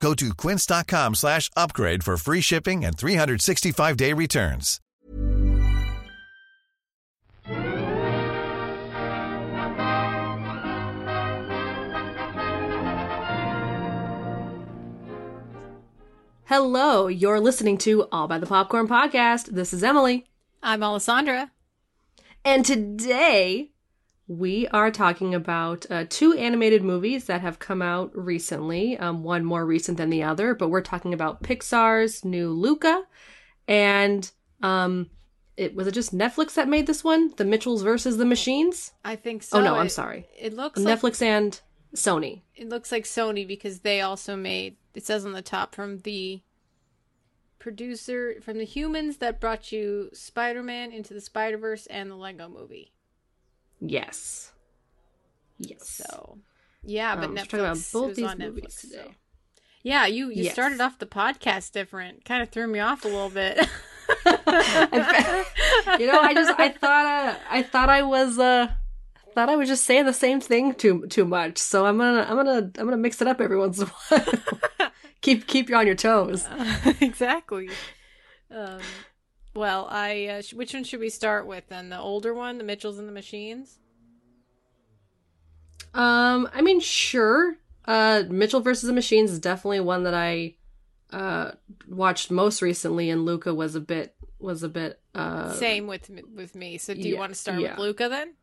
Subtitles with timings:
[0.00, 4.80] Go to quince.com slash upgrade for free shipping and 365-day returns.
[16.44, 19.46] Hello, you're listening to All by the Popcorn Podcast.
[19.46, 20.26] This is Emily.
[20.62, 21.50] I'm Alessandra.
[22.44, 23.72] And today
[24.28, 29.44] we are talking about uh, two animated movies that have come out recently, um, one
[29.44, 33.04] more recent than the other, but we're talking about Pixar's new Luca
[33.68, 34.30] and
[34.62, 35.10] um,
[35.56, 37.32] it was it just Netflix that made this one?
[37.36, 38.92] The Mitchells versus the Machines?
[39.04, 39.58] I think so.
[39.58, 40.26] Oh no, I'm It- sorry.
[40.38, 41.60] It looks Netflix Like, and
[41.94, 42.42] Sony.
[42.54, 44.76] it looks like Sony because they also made.
[44.94, 46.42] It says on the top from the
[47.58, 52.92] producer from the humans that brought you Spider-Man into the Spider-Verse and the Lego Movie.
[53.80, 54.52] Yes.
[55.58, 55.88] Yes.
[55.88, 56.38] So
[56.82, 58.94] yeah, but Um, Netflix talking about both these on movies Netflix, today.
[59.06, 59.14] so.
[59.82, 60.52] Yeah, you you Yes.
[60.54, 62.24] started off the podcast different.
[62.24, 63.58] Kind of threw me off a little bit.
[64.26, 68.68] you know, I just I thought uh, I thought I was uh
[69.34, 71.58] thought I was just saying the same thing too too much.
[71.58, 74.90] So I'm gonna I'm gonna I'm gonna mix it up every once in a while.
[75.20, 76.46] keep keep you on your toes.
[77.00, 77.68] exactly.
[78.50, 78.80] Um,
[79.56, 81.88] well, I uh, sh- which one should we start with then?
[81.88, 83.78] The older one, the Mitchells and the Machines.
[85.94, 87.56] Um, I mean, sure.
[87.86, 90.54] Uh, Mitchell versus the Machines is definitely one that I
[91.12, 91.52] uh
[91.88, 96.54] watched most recently, and Luca was a bit was a bit uh Same with with
[96.54, 96.78] me.
[96.78, 97.70] So, do you yeah, want to start yeah.
[97.70, 98.34] with Luca then?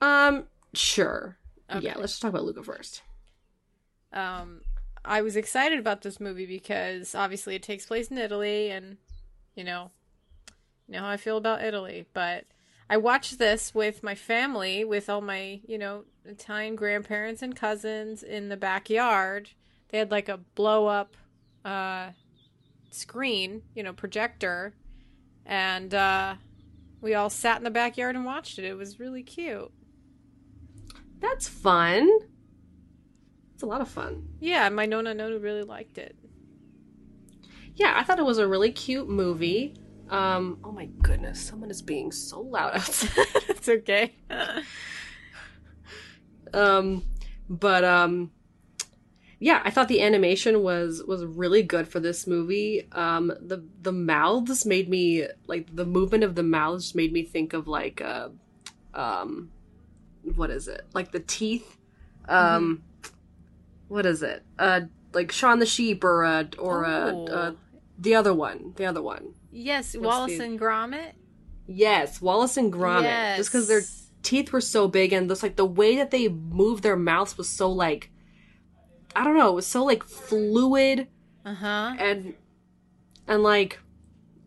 [0.00, 1.38] um sure.
[1.70, 1.86] Okay.
[1.86, 3.02] Yeah, let's just talk about Luca first.
[4.12, 4.60] Um,
[5.04, 8.98] I was excited about this movie because obviously it takes place in Italy, and
[9.54, 9.90] you know,
[10.92, 12.06] know how I feel about Italy.
[12.12, 12.44] But
[12.88, 18.22] I watched this with my family, with all my you know Italian grandparents and cousins
[18.22, 19.50] in the backyard.
[19.88, 21.16] They had like a blow up
[21.64, 22.10] uh,
[22.90, 24.74] screen, you know, projector,
[25.44, 26.34] and uh,
[27.00, 28.64] we all sat in the backyard and watched it.
[28.64, 29.70] It was really cute.
[31.20, 32.10] That's fun.
[33.54, 34.28] It's a lot of fun.
[34.40, 36.16] Yeah, my nona nona really liked it.
[37.74, 39.74] Yeah, I thought it was a really cute movie.
[40.10, 43.10] Um, oh my goodness, someone is being so loud outside.
[43.48, 44.14] it's okay.
[46.54, 47.04] um,
[47.48, 48.30] but um,
[49.38, 52.86] yeah, I thought the animation was was really good for this movie.
[52.92, 57.52] Um, the the mouths made me like the movement of the mouths made me think
[57.52, 58.28] of like uh,
[58.94, 59.50] um,
[60.34, 60.82] what is it?
[60.94, 61.78] Like the teeth.
[62.28, 62.82] Um,
[63.88, 64.44] what is it?
[64.58, 64.82] Uh,
[65.12, 67.26] like Shaun the Sheep or uh, or Oh.
[67.26, 67.52] uh,
[67.98, 69.34] the other one, the other one.
[69.52, 71.12] Yes, What's Wallace the- and Gromit.
[71.66, 73.02] Yes, Wallace and Gromit.
[73.04, 73.36] Yes.
[73.38, 73.82] Just because their
[74.22, 77.48] teeth were so big and just like the way that they moved their mouths was
[77.48, 78.10] so like
[79.14, 81.06] I don't know, it was so like fluid
[81.44, 81.94] Uh huh.
[81.98, 82.34] and
[83.28, 83.78] and like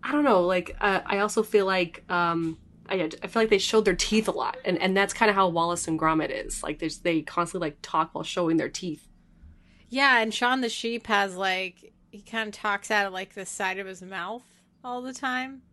[0.04, 3.58] I don't know, like uh, I also feel like um I, I feel like they
[3.58, 6.64] showed their teeth a lot and and that's kind of how Wallace and Gromit is.
[6.64, 9.08] Like there's they constantly like talk while showing their teeth.
[9.90, 13.46] Yeah, and Shaun the Sheep has like he kind of talks out of like the
[13.46, 14.44] side of his mouth
[14.86, 15.64] all the time,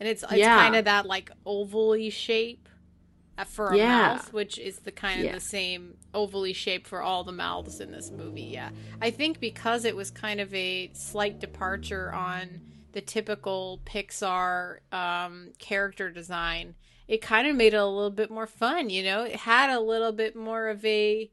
[0.00, 0.54] and it's it's Yeah.
[0.54, 2.68] kind of that like ovally shape
[3.46, 3.86] for a Yeah.
[3.86, 5.32] mouth, which is the kind of Yeah.
[5.32, 8.42] the same ovally shape for all the mouths in this movie.
[8.42, 8.70] Yeah,
[9.00, 12.60] I think because it was kind of a slight departure on
[12.92, 16.74] the typical Pixar um, character design.
[17.06, 19.22] It kind of made it a little bit more fun, you know.
[19.24, 21.30] It had a little bit more of a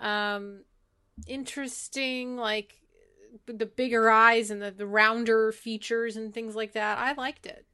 [0.00, 0.64] um
[1.26, 2.82] interesting like
[3.46, 7.66] the bigger eyes and the, the rounder features and things like that i liked it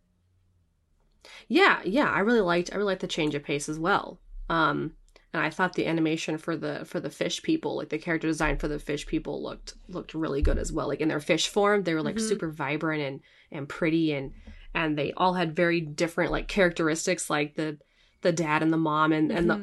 [1.49, 4.19] Yeah, yeah, I really liked I really liked the change of pace as well.
[4.49, 4.95] Um
[5.35, 8.59] and I thought the animation for the for the fish people, like the character design
[8.59, 10.89] for the fish people looked looked really good as well.
[10.89, 12.19] Like in their fish form, they were like Mhm.
[12.19, 13.21] super vibrant and
[13.51, 14.33] and pretty and
[14.75, 17.79] and they all had very different like characteristics like the
[18.23, 19.63] the dad and the mom and, and the Mhm.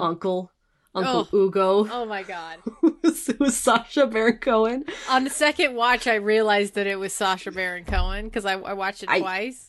[0.95, 2.59] Uncle Uncle Ugo oh my god
[3.03, 4.85] it was Sacha Baron Cohen.
[5.09, 8.73] on the second watch i realized that it was sacha baron cohen because I, I
[8.73, 9.67] watched it I- twice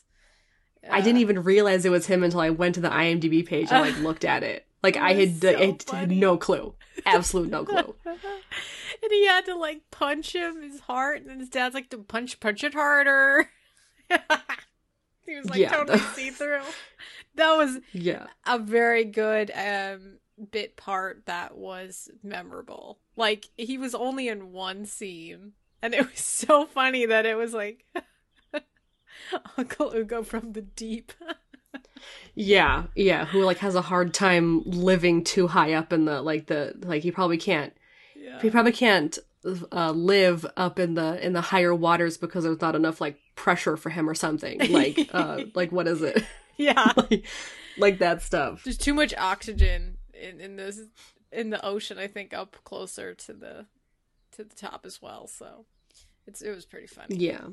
[0.89, 3.67] I Uh, didn't even realize it was him until I went to the IMDb page
[3.71, 4.65] and like looked at it.
[4.81, 5.49] Like I had, so
[5.93, 6.73] I had no clue,
[7.05, 7.93] absolute no clue.
[8.05, 12.39] and he had to like punch him his heart and his dad's like to punch
[12.39, 13.47] punch it harder
[15.25, 16.61] he was like Yeah, totally see through.
[17.35, 18.25] That was Yeah.
[18.47, 20.17] a very good um
[20.51, 22.99] bit part that was memorable.
[23.15, 27.53] Like he was only in one scene and it was so funny that it was
[27.53, 27.85] like
[29.57, 31.11] Uncle Ugo from the deep.
[32.33, 36.47] Yeah, yeah, who like has a hard time living too high up in the like
[36.47, 37.73] the like he probably can't
[38.15, 38.41] yeah.
[38.41, 39.17] he probably can't
[39.71, 43.77] uh, live up in the in the higher waters because there's not enough like pressure
[43.77, 44.59] for him or something.
[44.71, 46.23] Like uh like what is it?
[46.57, 46.91] yeah.
[46.95, 47.25] like,
[47.77, 48.63] like that stuff.
[48.63, 50.79] There's too much oxygen in, in this
[51.31, 53.65] in the ocean, I think up closer to the
[54.33, 55.27] to the top as well.
[55.27, 55.65] So
[56.27, 57.15] it's it was pretty funny.
[57.17, 57.47] Yeah.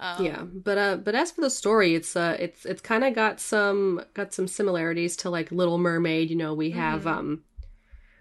[0.00, 3.16] Um, yeah but uh but as for the story it's uh it's it's kind of
[3.16, 7.12] got some got some similarities to like little mermaid you know we have Mhm.
[7.18, 7.44] um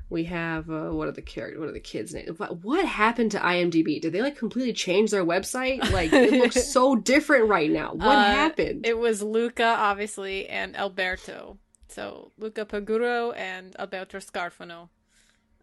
[0.09, 3.29] we have uh, what are the characters what are the kids names what, what happened
[3.29, 7.69] to imdb did they like completely change their website like it looks so different right
[7.69, 11.59] now what Uh, happened It was Luca, obviously, and Alberto.
[11.87, 14.89] So Luca Paguro and Alberto Scorfano.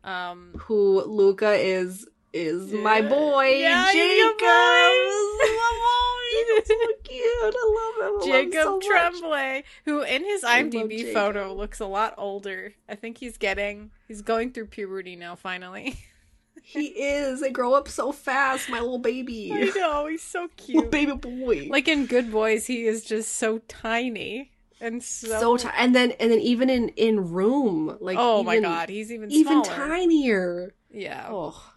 [0.03, 4.44] Um, who luca is is my boy Yeah, jacob boy.
[4.44, 6.75] my boy he's so
[7.05, 8.87] cute i love him I love him Jacob so much.
[8.87, 12.75] Tremblay, who in his IMDb photo looks a lot older.
[12.88, 15.37] I think he's getting, he's going through puberty now.
[15.37, 15.97] Finally,
[16.62, 20.77] he is they grow up so fast my little baby I know he's so cute.
[20.77, 24.50] little baby boy Like in Good Boys, he is just so tiny
[24.84, 25.40] and so.
[25.40, 29.10] so ti- and then and then even in in room like oh my god, he's
[29.10, 29.76] even even smaller.
[29.88, 31.72] tinier Yeah, oh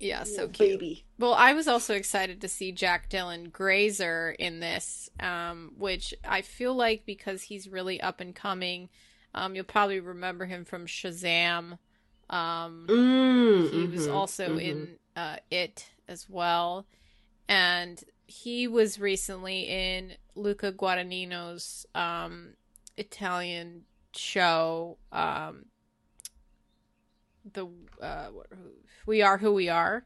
[0.00, 0.80] yeah, so cute.
[0.80, 6.12] baby Well, I was also excited to see Jack Dylan Grazer in this, um, which
[6.24, 8.88] I feel like because he's really up and coming,
[9.32, 11.78] um, you'll probably remember him from Shazam.
[12.28, 14.60] Um, mm, he was mhm, also mhm.
[14.60, 16.86] in uh, It as well,
[17.48, 22.54] and he was recently in Luca Guadagnino's um,
[22.96, 23.82] Italian
[24.14, 25.66] show, um,
[27.52, 27.66] the
[28.00, 28.28] uh,
[29.06, 30.04] We Are Who We Are,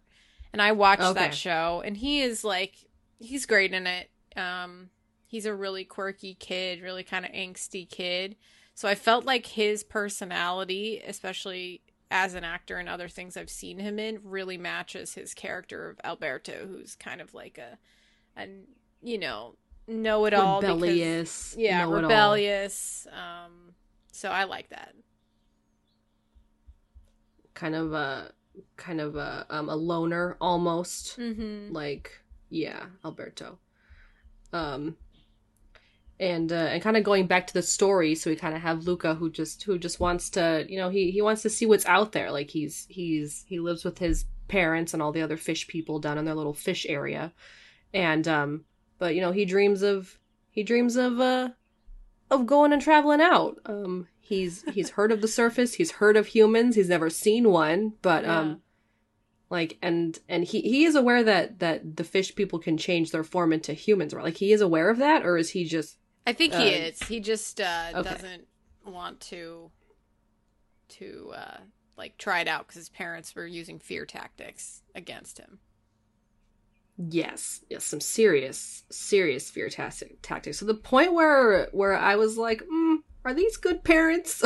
[0.53, 1.15] and I watched Okay.
[1.15, 2.87] that show, and he is like
[3.19, 4.11] he's great in it.
[4.37, 4.91] Um,
[5.27, 8.37] he's a really quirky kid, really kind of angsty kid.
[8.75, 11.81] So I felt like his personality, especially
[12.11, 16.01] as an actor and other things I've seen him in, really matches his character of
[16.05, 17.79] Alberto, who's kind of like a,
[18.37, 18.65] and
[19.03, 19.57] you know,
[19.89, 20.61] know it all.
[20.61, 22.03] rebellious Yeah, know-it-all.
[22.03, 23.07] rebellious.
[23.13, 23.75] Um,
[24.13, 24.95] so I like that.
[27.55, 28.33] kind of a
[28.77, 31.73] kind of a um a loner almost Mm-hmm.
[31.73, 32.11] like
[32.51, 33.59] yeah alberto
[34.53, 34.97] um
[36.19, 38.85] and uh, and kind of going back to the story so we kind of have
[38.87, 41.85] luca who just who just wants to you know he he wants to see what's
[41.87, 45.67] out there like he's he's he lives with his parents and all the other fish
[45.69, 47.33] people down in their little fish area
[47.93, 48.65] and um
[48.99, 50.19] but you know he dreams of
[50.51, 51.51] he dreams of uh
[52.31, 56.27] of going and traveling out um he's he's heard of the surface he's heard of
[56.29, 58.61] humans he's never seen one but um
[59.49, 63.23] like and and he he is aware that that the fish people can change their
[63.23, 66.33] form into humans right like he is aware of that or is he just I
[66.33, 66.99] think he Uh, is.
[67.05, 68.03] He just uh, okay.
[68.11, 68.49] doesn't
[68.85, 69.71] want to
[70.89, 71.59] to uh,
[71.97, 75.61] like try it out because his parents were using fear tactics against him.
[76.99, 80.59] Yes yes some serious serious fear tactic tactics.
[80.59, 84.43] So the point where where i was like mm, are these good parents?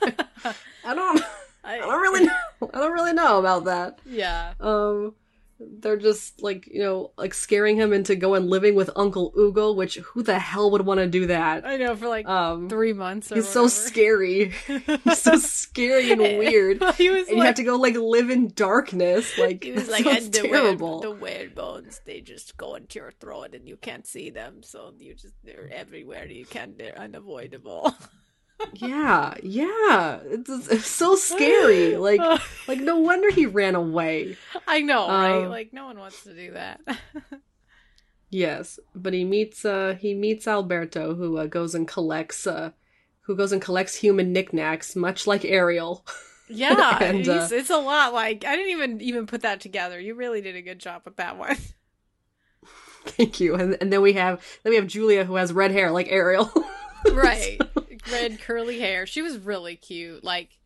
[0.02, 1.20] I don't
[1.64, 2.70] i don't really know.
[2.72, 3.98] I don't really know about that.
[4.06, 4.54] Yeah.
[4.60, 5.14] um
[5.58, 9.96] they're just like you know like scaring him into going living with uncle ugo which
[9.96, 13.30] who the hell would want to do that I know for like um three months.
[13.30, 17.62] Or he's so scary he's so scary and weird he was and you have to
[17.62, 22.00] go like live in darkness like he was like, and the terrible the weird bones,
[22.04, 25.70] they just go into your throat and you can't see them, so you just they're
[25.72, 26.26] everywhere.
[26.26, 26.78] You can't.
[26.78, 27.94] They're unavoidable.
[28.74, 32.20] Yeah yeah it's, it's so scary like
[32.68, 35.44] like no wonder he ran away I know, right?
[35.44, 36.80] Um, Like no one wants to do that.
[38.30, 42.70] yes but he meets uh he meets alberto who uh, goes and collects uh
[43.22, 46.04] who goes and collects human knickknacks much like ariel
[46.46, 48.12] Yeah, And, uh, it's, it's a lot.
[48.12, 49.98] Like I didn't even even put that together.
[49.98, 51.56] You really did a good job with that one.
[53.06, 55.90] thank you and, and then we have then we have julia who has red hair
[55.90, 56.50] like ariel
[57.12, 57.58] right,
[58.10, 59.06] red curly hair.
[59.06, 60.24] She was really cute.
[60.24, 60.58] Like,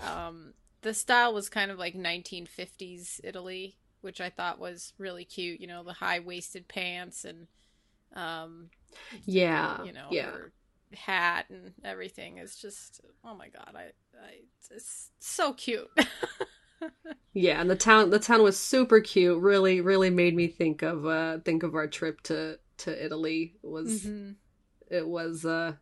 [0.00, 5.60] um, the style was kind of like 1950s Italy, which I thought was really cute.
[5.60, 7.46] You know, the high waisted pants and,
[8.14, 8.70] um,
[9.24, 10.52] yeah you know, yeah her
[10.92, 12.38] hat and everything.
[12.38, 13.90] It's just, oh my god, I,
[14.22, 14.40] I
[14.70, 15.90] it's so cute.
[17.34, 19.42] Yeah, and the town the town was super cute.
[19.42, 23.56] Really, really made me think of uh think of our trip to to Italy.
[23.62, 24.32] It was mm-hmm.
[24.88, 25.72] it was uh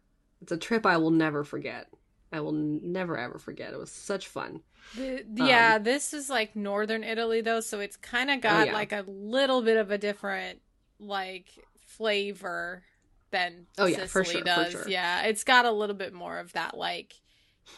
[0.42, 1.88] it's a trip I will never forget.
[2.32, 3.72] I will never ever forget.
[3.72, 4.60] It was such fun.
[4.96, 8.62] The, yeah, um, this is like northern Italy though, so it's kind of oh, got
[8.62, 8.72] oh, yeah.
[8.72, 10.60] like a little bit of a different
[10.98, 11.46] like
[11.86, 12.82] flavor
[13.30, 14.72] than oh, yeah, Sicily sure, does.
[14.72, 14.88] Sure.
[14.88, 17.14] Yeah, it's got a little bit more of that like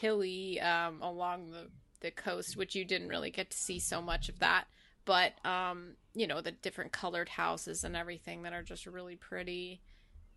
[0.00, 1.68] hilly um along the
[2.00, 4.66] the coast, which you didn't really get to see so much of that.
[5.04, 9.80] But um, you know, the different colored houses and everything that are just really pretty.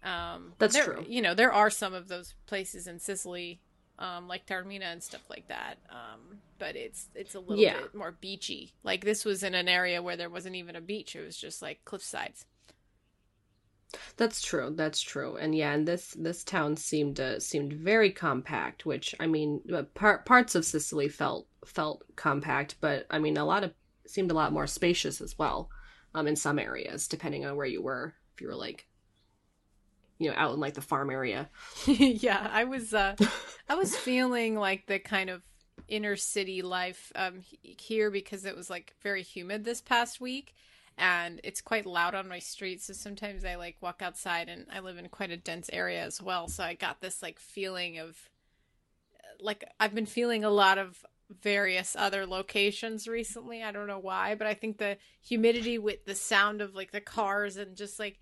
[0.03, 1.05] Um, That's there, true.
[1.07, 3.59] You know, there are some of those places in Sicily,
[3.99, 5.75] um, like Taormina and stuff like that.
[5.89, 7.81] Um, but it's it's a little yeah.
[7.81, 8.73] bit more beachy.
[8.83, 11.61] Like this was in an area where there wasn't even a beach; it was just
[11.61, 12.45] like cliff sides.
[14.17, 14.73] That's true.
[14.75, 15.37] That's true.
[15.37, 18.85] And yeah, and this this town seemed uh, seemed very compact.
[18.85, 23.45] Which I mean, uh, par- parts of Sicily felt felt compact, but I mean, a
[23.45, 23.73] lot of
[24.05, 25.69] seemed a lot more spacious as well.
[26.13, 28.15] Um, in some areas, depending on where you were.
[28.33, 28.87] If you were like,
[30.19, 31.50] you know, out in like the farm area.
[31.86, 32.93] yeah, I was.
[32.93, 33.15] uh
[33.69, 35.41] I was feeling like the kind of
[35.88, 40.53] inner city life um here because it was like very humid this past week
[40.97, 44.79] and it's quite loud on my street so sometimes i like walk outside and i
[44.79, 48.17] live in quite a dense area as well so i got this like feeling of
[49.39, 51.05] like i've been feeling a lot of
[51.41, 56.15] various other locations recently i don't know why but i think the humidity with the
[56.15, 58.19] sound of like the cars and just like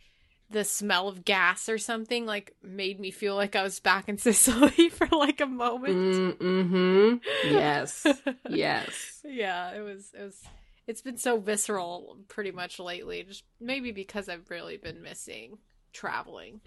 [0.50, 4.18] the smell of gas or something like made me feel like I was back in
[4.20, 6.40] Sicily for like a moment.
[6.40, 7.16] Mm, hmm
[7.52, 8.06] Yes.
[8.50, 9.22] yes.
[9.24, 10.44] Yeah, it was it was
[10.88, 15.58] it's been so visceral pretty much lately just maybe because i've really been missing
[15.94, 16.62] traveling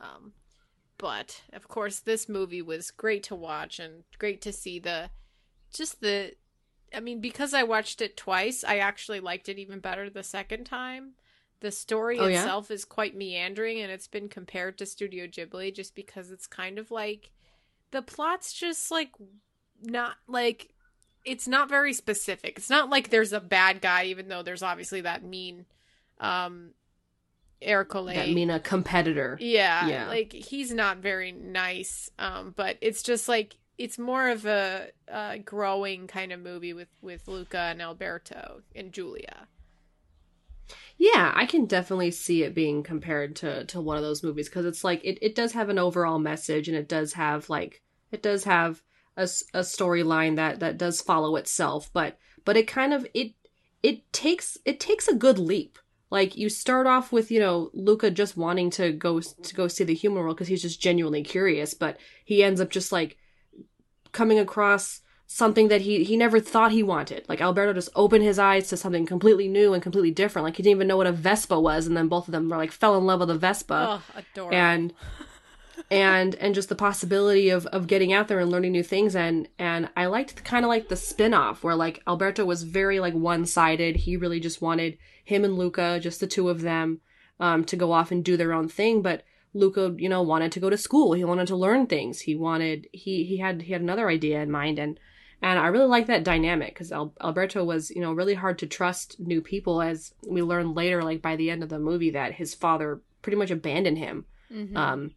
[0.00, 0.32] um,
[0.98, 5.10] but of course this movie was great to watch and great to see the
[5.72, 6.32] just the
[6.94, 10.64] i mean because i watched it twice i actually liked it even better the second
[10.64, 11.12] time
[11.62, 12.74] the story oh, itself yeah?
[12.74, 16.90] is quite meandering and it's been compared to studio ghibli just because it's kind of
[16.90, 17.30] like
[17.92, 19.10] the plot's just like
[19.80, 20.74] not like
[21.24, 22.58] it's not very specific.
[22.58, 25.64] It's not like there's a bad guy, even though there's obviously that mean
[26.20, 26.72] um
[27.62, 28.12] Ercole.
[28.12, 29.38] That mean a competitor.
[29.40, 30.08] Yeah, yeah.
[30.08, 32.10] Like he's not very nice.
[32.18, 36.88] Um, but it's just like it's more of a, a growing kind of movie with
[37.00, 39.46] with Luca and Alberto and Giulia.
[41.02, 44.64] Yeah, I can definitely see it being compared to to one of those movies because
[44.64, 47.82] it's like it, it does have an overall message and it does have like
[48.12, 48.82] it does have
[49.16, 53.32] a, a storyline that that does follow itself but but it kind of it
[53.82, 55.76] it takes it takes a good leap.
[56.08, 59.82] Like you start off with you know luca just wanting to go to go see
[59.82, 63.16] the human world because he's just genuinely curious but he ends up just like
[64.12, 65.00] coming across
[65.32, 68.76] something that he he never thought he wanted like alberto just opened his eyes to
[68.76, 71.86] something completely new and completely different like he didn't even know what a vespa was
[71.86, 74.54] and then both of them were like fell in love with a vespa oh, adorable.
[74.54, 74.92] and
[75.90, 79.48] and and just the possibility of of getting out there and learning new things and
[79.58, 83.96] and I liked kind of like the spin-off where like Alberto was very like one-sided.
[83.96, 87.00] He really just wanted him and Luca, just the two of them,
[87.40, 89.22] um, to go off and do their own thing, but
[89.54, 91.12] Luca, you know, wanted to go to school.
[91.12, 92.20] He wanted to learn things.
[92.20, 94.98] He wanted he he had he had another idea in mind and
[95.42, 98.66] and I really like that dynamic because Al- Alberto was, you know, really hard to
[98.66, 102.34] trust new people as we learn later, like by the end of the movie, that
[102.34, 104.24] his father pretty much abandoned him.
[104.52, 104.76] Mm-hmm.
[104.76, 105.10] Um,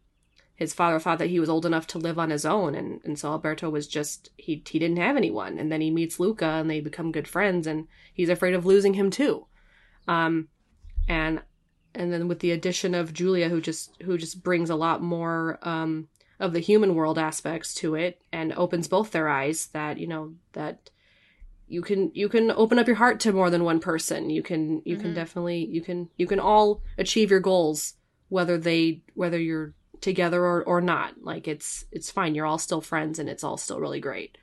[0.56, 3.18] his father thought that he was old enough to live on his own and, and
[3.18, 6.68] so Alberto was just he he didn't have anyone and then he meets Luca and
[6.68, 9.46] they become good friends and he's afraid of losing him too.
[10.08, 10.48] Um
[11.06, 11.42] and
[11.94, 15.58] and then with the addition of Julia, who just who just brings a lot more
[15.60, 20.06] um of the human world aspects to it and opens both their eyes that you
[20.06, 20.90] know that
[21.68, 24.82] you can you can open up your heart to more than one person you can
[24.84, 25.02] you mm-hmm.
[25.02, 27.94] can definitely you can you can all achieve your goals
[28.28, 31.22] whether they whether you're together or, or not.
[31.22, 32.34] Like it's it's fine.
[32.34, 34.38] You're all still friends and it's all still really great.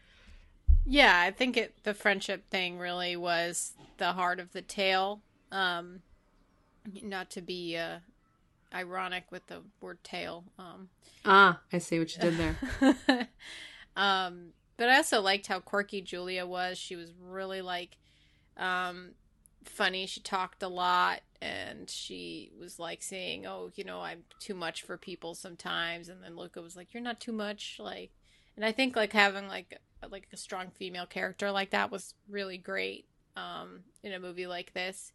[0.86, 5.22] Yeah, I think it the friendship thing really was the heart of the tale.
[5.52, 6.02] Um
[7.02, 8.00] not to be uh
[8.74, 10.44] ironic with the word tail.
[10.58, 10.90] Um
[11.26, 13.30] Ah, I see what you did there.
[13.96, 16.78] um but I also liked how quirky Julia was.
[16.78, 17.98] She was really like
[18.58, 19.12] um
[19.66, 20.06] funny.
[20.06, 24.82] She talked a lot and she was like saying, "Oh, you know, I'm too much
[24.84, 28.12] for people sometimes." And then Luca was like, "You're not too much." Like,
[28.56, 32.58] and I think like having like like a strong female character like that was really
[32.58, 33.06] great
[33.38, 35.12] um in a movie like this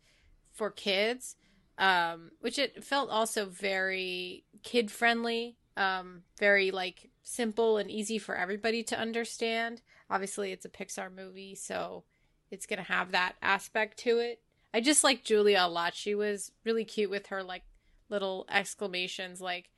[0.53, 1.37] for kids.
[1.79, 8.35] Um which it felt also very kid friendly, um very like simple and easy for
[8.35, 9.83] everybody to understand.
[10.11, 12.05] Obviously, it's a Pixar movie, so
[12.51, 14.41] it's to have that aspect to it.
[14.73, 15.95] I just like Julia a lot.
[15.95, 17.63] She was really cute with her like
[18.09, 19.71] little exclamations like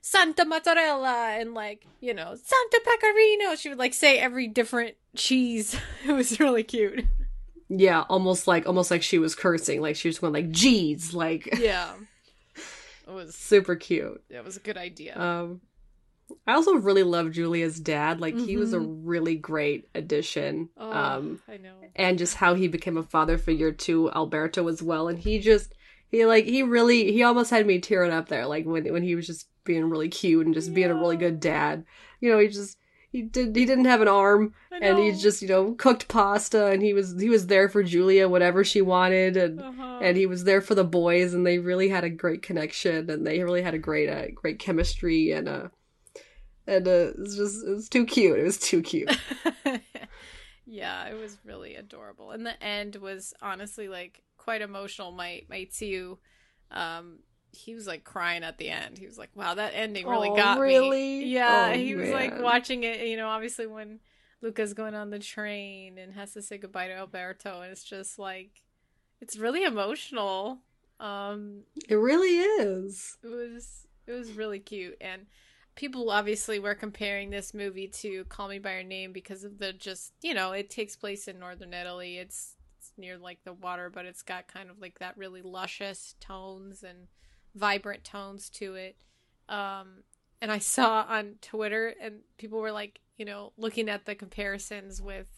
[0.00, 3.54] Santa Mozzarella and like, you know, Santa Pecorino.
[3.54, 5.76] She would like say every different cheese.
[6.06, 7.06] it was really cute.
[7.80, 11.48] Yeah, almost like almost like she was cursing, like she was going like "Geez," like
[11.58, 11.92] Yeah.
[13.06, 14.22] It was super cute.
[14.30, 15.18] it was a good idea.
[15.20, 15.60] Um,
[16.46, 18.18] I also really love Julia's dad.
[18.20, 19.00] Like he was a Mhm.
[19.04, 20.70] really great addition.
[20.78, 21.74] oh, um, I know.
[21.94, 25.08] and just how he became a father figure to Alberto as well.
[25.08, 25.74] And he just
[26.10, 29.14] he like he really he almost had me tearing up there, like when when he
[29.14, 31.84] was just being really cute and just being a really good dad.
[32.20, 32.78] You know, he just
[33.14, 34.52] he did he didn't have an arm
[34.82, 38.28] and he just you know cooked pasta and he was he was there for Julia
[38.28, 39.98] whatever she wanted and Uh-huh.
[40.02, 43.26] and he was there for the boys and they really had a great connection and
[43.26, 45.68] they really had a great uh, great chemistry and uh
[46.66, 49.10] and uh it was just it was too cute it was too cute
[50.66, 52.30] yeah, it was really adorable.
[52.30, 55.12] And the end was honestly like quite emotional.
[55.12, 56.18] My my Tsu,
[56.70, 57.18] um,
[57.54, 58.98] he was like crying at the end.
[58.98, 61.20] He was like, "Wow, that ending really Oh, got really?
[61.20, 63.06] me." Yeah, Oh, he was like watching it.
[63.06, 64.00] You know, obviously when
[64.42, 68.18] Luca's going on the train and has to say goodbye to Alberto, and it's just
[68.18, 68.62] like,
[69.20, 70.58] it's really emotional.
[71.00, 75.26] Um, it really is it was it was really cute and
[75.74, 79.72] people obviously were comparing this movie to call me by your name because of the
[79.72, 83.90] just you know it takes place in northern italy it's, it's near like the water
[83.90, 87.08] but it's got kind of like that really luscious tones and
[87.54, 88.96] vibrant tones to it
[89.48, 90.02] um
[90.40, 95.00] and i saw on twitter and people were like you know looking at the comparisons
[95.00, 95.28] with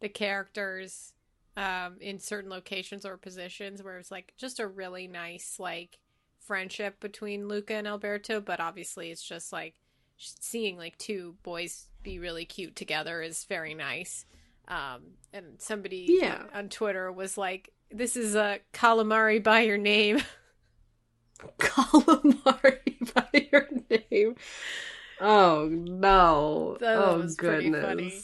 [0.00, 1.12] the characters
[1.56, 5.98] um in certain locations or positions where it's like just a really nice like
[6.40, 9.74] friendship between Luca and Alberto, but obviously it's just like
[10.16, 14.24] seeing like two boys be really cute together is very nice.
[14.66, 16.42] Um, and somebody Yeah.
[16.52, 20.20] on Twitter was like, "This is a calamari by your name."
[21.58, 24.36] calamari by your name.
[25.20, 26.76] Oh no!
[26.80, 27.82] That oh goodness!
[27.82, 28.14] funny.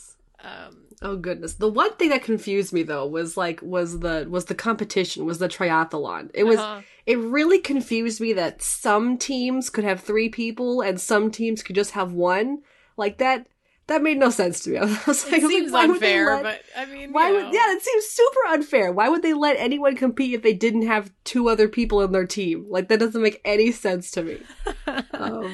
[0.41, 1.55] Um, Oh goodness!
[1.55, 5.39] The one thing that confused me though was like was the was the competition was
[5.39, 6.31] the triathlon.
[6.35, 6.81] It was uh-huh.
[7.07, 11.77] it really confused me that some teams could have three people and some teams could
[11.77, 12.63] just have one.
[12.97, 13.47] Like that
[13.89, 14.77] that made no sense to me.
[14.79, 17.33] I was like, I was it like, seems why unfair, let- but I mean, why
[17.33, 17.53] would know.
[17.53, 21.11] yeah it seems super unfair why would they let anyone compete if they didn't have
[21.25, 24.39] two other people in their team like that doesn't make any sense to me
[25.15, 25.53] um,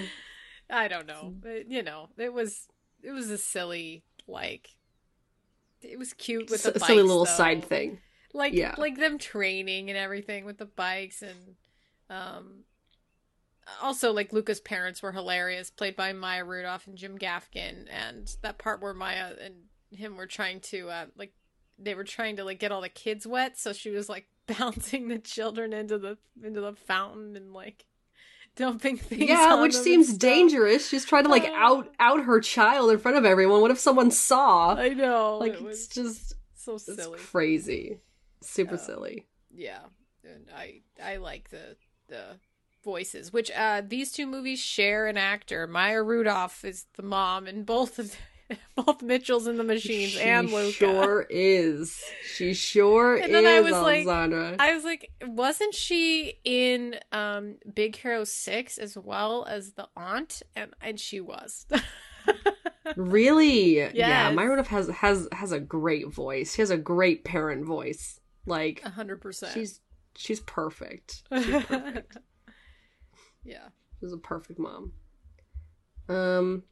[0.71, 1.33] I don't know.
[1.41, 2.69] But, you know, it was
[3.03, 4.69] it was a silly like
[5.83, 7.31] it was cute with the bikes, silly little though.
[7.31, 7.99] side thing
[8.33, 8.75] like Yeah.
[8.79, 11.57] like them training and everything with the bikes and
[12.11, 12.65] um
[13.83, 18.59] also like Luca's parents were hilarious played by Maya Rudolph and Jim Gaffigan and that
[18.59, 19.55] part where Maya and
[19.91, 21.33] him were trying to uh like
[21.79, 24.27] they were trying to like get all the kids wet so she was like
[24.59, 27.87] bouncing the children into the into the fountain and like
[28.57, 30.89] dumping things yeah which seems dangerous.
[30.89, 33.61] She's trying to like out out her child in front of everyone.
[33.61, 34.75] What if someone saw?
[34.77, 37.19] I know like it it's just so it's silly.
[37.19, 38.01] crazy.
[38.43, 39.27] Super Uh, silly.
[39.53, 39.81] Yeah
[40.25, 41.77] and i i like the
[42.09, 42.39] the
[42.85, 47.65] voices which uh these two movies share an actor maya rudolph is the mom in
[47.65, 48.15] both of
[48.77, 52.03] both mitchells and the machines she and luca sure is
[52.37, 54.07] she sure And is then I was like-
[54.61, 60.43] i was like wasn't she in um big hero 6 as well as the aunt
[60.55, 61.67] and and she was
[62.97, 63.79] Really?
[63.95, 66.55] Yeah, Maya Rudolph has has has a great voice.
[66.55, 68.21] She has a great parent voice.
[68.47, 69.81] Like a hundred percent she's
[70.15, 71.23] she's perfect.
[71.33, 72.19] She's perfect.
[73.45, 73.69] Yeah
[74.01, 74.93] she's a perfect mom.
[76.09, 76.63] Um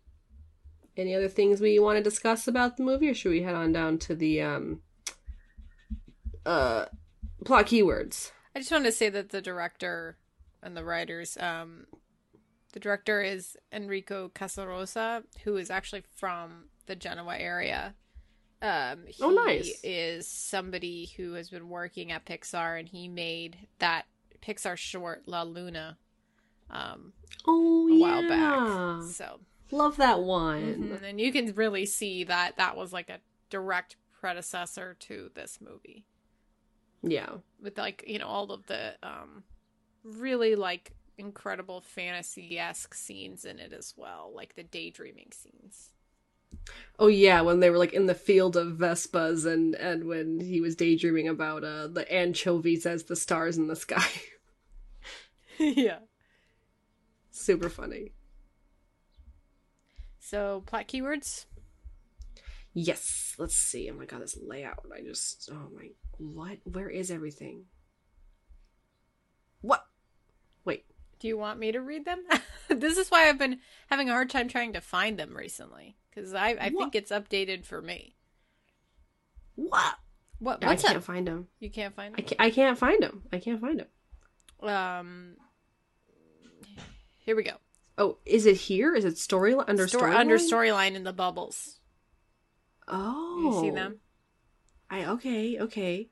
[0.96, 3.72] any other things we want to discuss about the movie or should we head on
[3.72, 4.80] down to the um
[6.44, 6.86] uh
[7.44, 8.30] plot keywords?
[8.54, 10.16] I just wanted to say that the director
[10.62, 11.86] and the writers, um,
[12.72, 17.94] the director is Enrico Casarosa, who is actually from the Genoa area.
[18.60, 19.80] Um, he Oh, nice.
[19.82, 24.04] is somebody who has been working at Pixar, and he made that
[24.40, 25.96] Pixar short La Luna
[26.72, 27.12] um,
[27.46, 27.96] Oh a yeah.
[27.96, 28.80] while back.
[28.98, 30.98] So, Love that one.
[30.98, 35.60] mhm, and you can really see that that was like a direct predecessor to this
[35.60, 36.06] movie.
[37.02, 37.38] Yeah.
[37.60, 39.44] with like you know all of the um
[40.04, 45.90] really like incredible fantasy-esque scenes in it as well like the daydreaming scenes
[46.98, 50.58] Oh yeah, when they were like in the field of Vespas and and when he
[50.60, 54.08] was daydreaming about uh the anchovies as the stars in the sky.
[55.58, 55.98] yeah
[57.32, 58.12] Super funny.
[60.20, 61.46] so plot keywords
[62.74, 63.90] Yes, let's see.
[63.90, 64.86] Oh my god, this layout.
[64.96, 66.56] I just oh my what?
[66.64, 67.64] Where is everything?
[69.60, 69.84] What?
[70.64, 70.86] Wait.
[71.18, 72.24] Do you want me to read them?
[72.68, 73.58] this is why I've been
[73.90, 77.66] having a hard time trying to find them recently because I I think it's updated
[77.66, 78.16] for me.
[79.54, 79.96] What?
[80.38, 80.64] What?
[80.64, 81.04] What's I can't up?
[81.04, 81.48] find them.
[81.60, 82.26] You can't find I them.
[82.26, 83.22] can't, I can't find them.
[83.32, 84.68] I can't find them.
[84.68, 85.36] Um.
[87.24, 87.56] Here we go.
[87.98, 88.94] Oh, is it here?
[88.94, 91.78] Is it story under Stor- story under storyline in the bubbles.
[92.88, 94.00] Oh, You see them?
[94.90, 96.08] I okay, okay.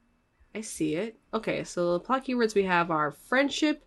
[0.54, 1.18] I see it.
[1.34, 3.84] Okay, so the plot keywords we have are friendship,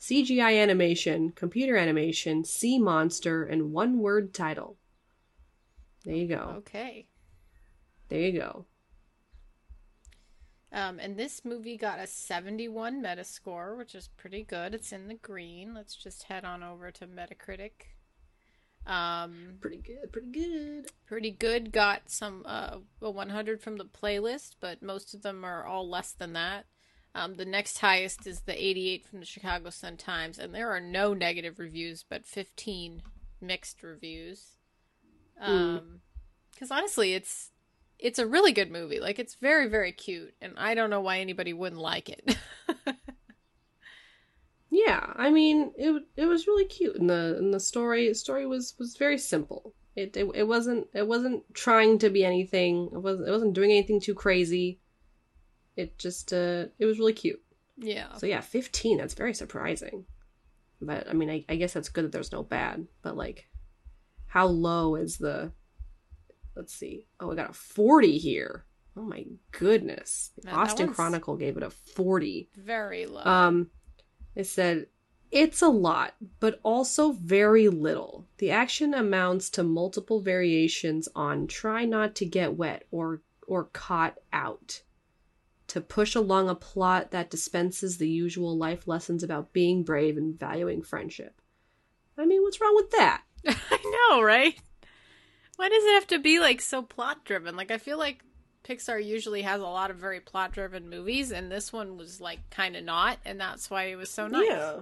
[0.00, 4.76] CGI animation, computer animation, sea monster, and one word title.
[6.04, 6.54] There you go.
[6.58, 7.06] Okay.
[8.08, 8.66] There you go.
[10.74, 14.74] Um, and this movie got a 71 Metascore, which is pretty good.
[14.74, 15.72] It's in the green.
[15.72, 17.70] Let's just head on over to Metacritic.
[18.84, 20.90] Um, Pretty good, pretty good.
[21.06, 21.72] pretty good.
[21.72, 26.12] Got some uh, a 100 from the playlist, but most of them are all less
[26.12, 26.66] than that.
[27.14, 30.80] Um, the next highest is the 88 from the Chicago Sun Times, and there are
[30.80, 33.00] no negative reviews, but 15
[33.40, 34.56] mixed reviews.
[35.40, 36.00] Um,
[36.52, 37.52] because honestly, it's
[38.04, 39.00] it's a really good movie.
[39.00, 42.36] Like it's very very cute, and I don't know why anybody wouldn't like it.
[44.74, 48.74] Yeah, I mean, it it was really cute, and the and the story story was
[48.76, 49.72] was very simple.
[49.94, 52.90] It, it it wasn't it wasn't trying to be anything.
[52.92, 54.80] It wasn't it wasn't doing anything too crazy.
[55.76, 57.40] It just uh it was really cute.
[57.76, 58.16] yeah.
[58.16, 58.98] So yeah, fifteen.
[58.98, 60.06] That's very surprising.
[60.80, 62.88] But I mean, I, I guess that's good that there's no bad.
[63.00, 63.46] But like,
[64.26, 65.52] how low is the?
[66.56, 67.06] Let's see.
[67.20, 68.64] Oh, I got a forty here.
[68.96, 70.30] Oh my goodness.
[70.38, 72.48] The Man, Austin Chronicle gave it a forty.
[72.56, 73.24] Very low.
[73.24, 73.70] Um,
[74.34, 74.86] it said,
[75.34, 78.28] it's a lot, but also very little.
[78.38, 84.18] The action amounts to multiple variations on try not to get wet or, or caught
[84.32, 84.82] out.
[85.68, 90.38] To push along a plot that dispenses the usual life lessons about being brave and
[90.38, 91.40] valuing friendship.
[92.16, 93.22] I mean, what's wrong with that?
[93.48, 94.56] I know, right?
[95.56, 97.56] Why does it have to be like so plot driven?
[97.56, 98.24] Like I feel like
[98.64, 102.50] Pixar usually has a lot of very plot driven movies, and this one was like
[102.50, 104.46] kind of not, and that's why it was so nice.
[104.48, 104.80] Yeah.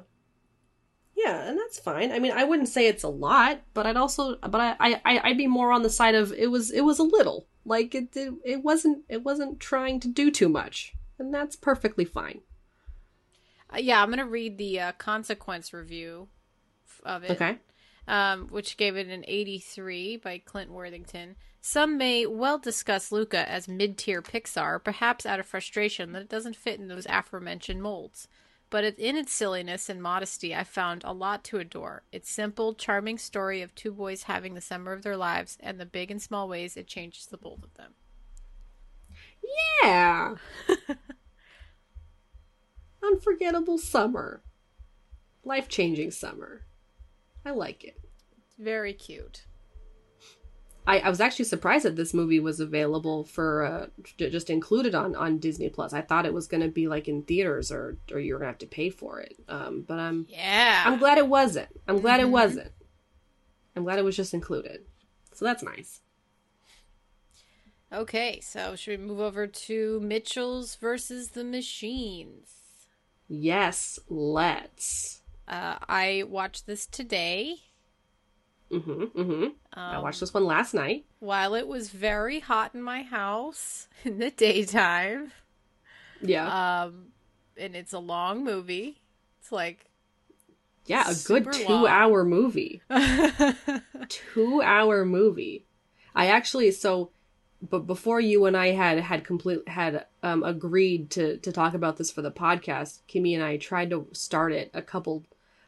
[1.14, 2.10] Yeah, and that's fine.
[2.10, 5.36] I mean, I wouldn't say it's a lot, but I'd also, but I, I, I'd
[5.36, 7.46] be more on the side of it was, it was a little.
[7.66, 12.06] Like it, it, it wasn't, it wasn't trying to do too much, and that's perfectly
[12.06, 12.40] fine.
[13.72, 16.28] Uh, yeah, I'm gonna read the uh, consequence review
[17.04, 17.30] of it.
[17.32, 17.58] Okay.
[18.08, 21.36] Um, which gave it an 83 by Clint Worthington.
[21.60, 26.28] Some may well discuss Luca as mid tier Pixar, perhaps out of frustration that it
[26.28, 28.26] doesn't fit in those aforementioned molds.
[28.68, 32.04] But in its silliness and modesty, I found a lot to adore.
[32.10, 35.84] Its simple, charming story of two boys having the summer of their lives, and the
[35.84, 37.92] big and small ways it changes the both of them.
[39.82, 40.36] Yeah.
[43.04, 44.42] Unforgettable summer.
[45.44, 46.62] Life changing summer.
[47.44, 47.98] I like it.
[48.58, 49.44] Very cute.
[50.84, 53.86] I, I was actually surprised that this movie was available for uh,
[54.18, 55.92] j- just included on, on Disney Plus.
[55.92, 58.50] I thought it was going to be like in theaters or or you're going to
[58.52, 59.36] have to pay for it.
[59.48, 60.82] Um, but I'm Yeah.
[60.84, 61.68] I'm glad it wasn't.
[61.86, 62.24] I'm glad Mhm.
[62.24, 62.72] it wasn't.
[63.76, 64.80] I'm glad it was just included.
[65.32, 66.00] So that's nice.
[67.92, 72.50] Okay, so should we move over to Mitchell's versus the Machines?
[73.28, 75.21] Yes, let's.
[75.48, 77.56] Uh, I watched this today.
[78.70, 79.10] Mhm.
[79.12, 79.44] Mhm.
[79.44, 81.04] Um, I watched this one last night.
[81.18, 85.32] while it was very hot in my house in the daytime.
[86.20, 86.82] Yeah.
[86.84, 87.08] Um,
[87.56, 89.02] and it's a long movie.
[89.40, 89.86] It's like
[90.86, 91.54] yeah, a good long.
[91.84, 92.80] 2-hour movie.
[92.90, 95.66] 2-hour movie.
[96.14, 97.10] I actually so
[97.62, 101.96] but before you and I had had complete had um agreed to to talk about
[101.96, 105.24] this for the podcast, Kimmy and I tried to start it a couple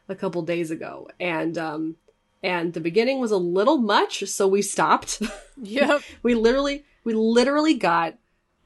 [0.09, 1.95] a couple days ago and um
[2.43, 5.19] and the beginning was a little much, so we stopped.
[5.57, 6.01] yep.
[6.21, 8.15] we literally we literally got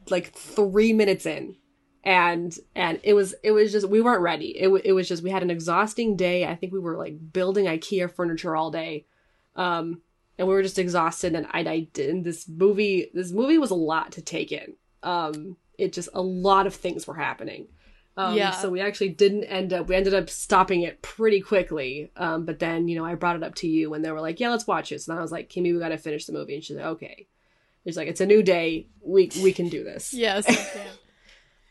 [0.09, 1.55] like 3 minutes in
[2.03, 4.57] and and it was it was just we weren't ready.
[4.57, 6.45] It it was just we had an exhausting day.
[6.45, 9.05] I think we were like building IKEA furniture all day.
[9.55, 10.01] Um
[10.39, 14.13] and we were just exhausted and I, did this movie this movie was a lot
[14.13, 14.73] to take in.
[15.03, 17.67] Um it just a lot of things were happening.
[18.17, 18.51] Um, Yeah.
[18.51, 19.87] So we actually didn't end up.
[19.87, 22.11] We ended up stopping it pretty quickly.
[22.17, 24.41] Um, but then you know I brought it up to you, and they were like,
[24.41, 26.33] "Yeah, let's watch it." So then I was like, "Kimmy, we got to finish the
[26.33, 27.27] movie," and she's like, "Okay."
[27.85, 28.87] It's like it's a new day.
[29.01, 30.13] We we can do this.
[30.25, 30.43] Yes.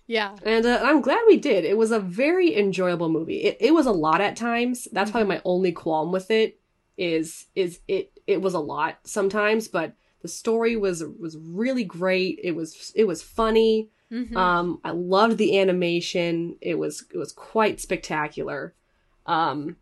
[0.06, 0.34] Yeah.
[0.42, 1.66] And uh, I'm glad we did.
[1.66, 3.42] It was a very enjoyable movie.
[3.42, 4.88] It it was a lot at times.
[4.90, 6.58] That's probably my only qualm with it.
[6.96, 12.38] Is is it it was a lot sometimes, but the story was was really great.
[12.44, 13.88] It was it was funny.
[14.12, 14.36] Mhm.
[14.36, 16.56] Um, I loved the animation.
[16.60, 18.74] It was it was quite spectacular.
[19.26, 19.76] Um,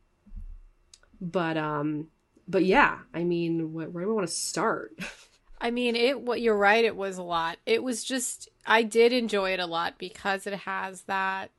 [1.20, 2.08] but um,
[2.46, 4.92] but yeah, I mean, where, where do I want to start?
[5.60, 6.20] I mean, it.
[6.20, 6.84] What you're right.
[6.84, 7.58] It was a lot.
[7.66, 8.48] It was just.
[8.64, 11.50] I did enjoy it a lot because it has that,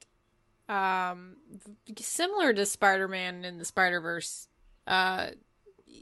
[0.69, 1.37] um,
[1.97, 4.49] similar to Spider-Man in the Spider-Verse.
[4.85, 5.29] Uh,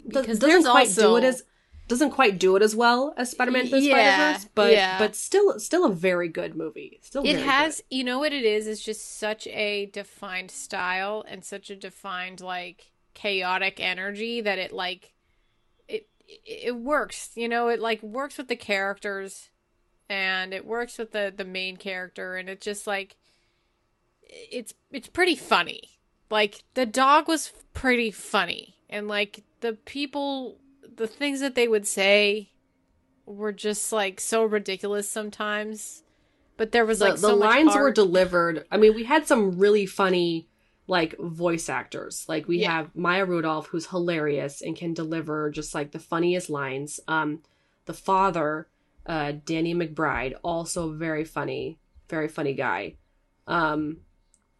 [0.07, 1.43] because doesn't quite also do it as
[1.87, 4.97] doesn't quite do it as well as Spider-Man the Yeah, Spider-Verse, but yeah.
[4.97, 6.99] but still still a very good movie.
[7.03, 11.43] Still it has you know what it is it's just such a defined style and
[11.45, 15.13] such a defined like chaotic energy that it like
[15.87, 19.49] it it works you know it like works with the characters
[20.09, 23.15] and it works with the the main character and it just like
[24.27, 25.81] it's it's pretty funny
[26.29, 30.59] like the dog was pretty funny and like the people
[30.95, 32.51] the things that they would say
[33.25, 36.03] were just like so ridiculous sometimes
[36.57, 38.65] but there was like the so much lines were delivered.
[38.71, 40.47] I mean, we had some really funny
[40.87, 42.25] like voice actors.
[42.29, 42.71] Like we Yeah.
[42.71, 46.99] have Maya Rudolph, who's hilarious and can deliver just like the funniest lines.
[47.07, 47.41] Um,
[47.85, 48.69] the father,
[49.05, 51.77] uh, Danny McBride, also very funny,
[52.09, 52.95] very funny guy.
[53.47, 54.04] Um,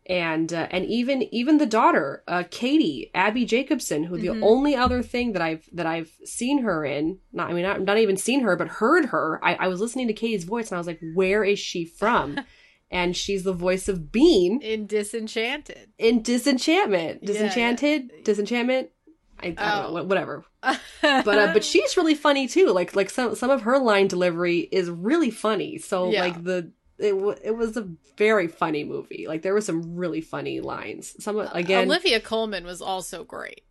[0.07, 4.39] and uh, and even even the daughter, uh, Katie Abbi Jacobson, who the Mhm.
[4.43, 7.97] only other thing that I've that I've seen her in, not I mean not, not
[7.97, 9.39] even seen her, but heard her.
[9.43, 12.39] I, I was listening to Katie's voice and I was like, where is she from?
[12.91, 15.89] and she's the voice of Bean in Disenchanted.
[15.97, 17.33] in Disenchantment, Yeah, yeah.
[17.33, 18.89] Disenchanted, Disenchantment.
[19.41, 20.03] I, I don't know, Oh.
[20.03, 20.45] whatever.
[20.61, 20.79] but
[21.25, 22.67] But uh, but she's really funny too.
[22.67, 25.77] Like like some some of her line delivery is really funny.
[25.79, 26.21] So Yeah.
[26.21, 29.25] like the it w- it was a very funny movie.
[29.27, 31.15] Like there were some really funny lines.
[31.23, 33.63] Some again, Olivia Colman was also great.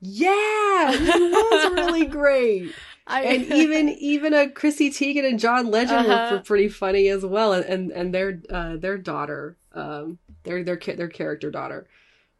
[0.00, 2.72] yeah, it was really great.
[3.06, 6.34] I And even even a Chrissy Teigen and John Legend Uh-huh.
[6.36, 7.52] were, pretty funny as well.
[7.52, 11.88] And and, and their uh, their daughter, um, their their their character daughter.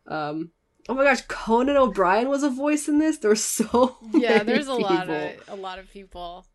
[0.07, 0.53] Um,
[0.88, 3.18] oh my gosh, Conan O'Brien was a voice in this.
[3.18, 6.46] There were so yeah, many there's a lot of a lot of people.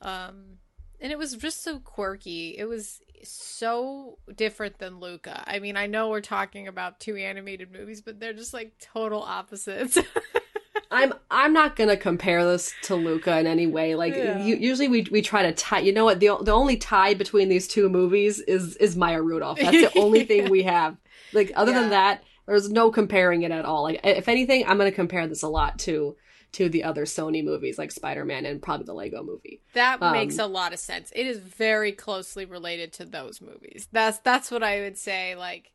[0.00, 0.58] Um
[1.00, 2.56] and it was just so quirky.
[2.56, 5.42] It was so different than Luca.
[5.46, 9.22] I mean, I know we're talking about two animated movies, but they're just like total
[9.22, 9.98] opposites.
[10.90, 13.94] I'm I'm not gonna compare this to Luca in any way.
[13.94, 14.44] Like Yeah.
[14.44, 15.78] u- usually we we try to tie.
[15.80, 16.20] You know what?
[16.20, 19.58] The the only tie between these two movies is is Maya Rudolph.
[19.58, 20.96] That's the only thing we have.
[21.32, 21.80] Like other Yeah.
[21.80, 23.84] than that, there's no comparing it at all.
[23.84, 26.14] Like if anything, I'm gonna compare this a lot to
[26.52, 29.62] to the other Sony movies like Spider Man and probably the Lego Movie.
[29.72, 31.12] that Um, makes a lot of sense.
[31.16, 33.88] It is very closely related to those movies.
[33.92, 35.72] That's that's what I would say like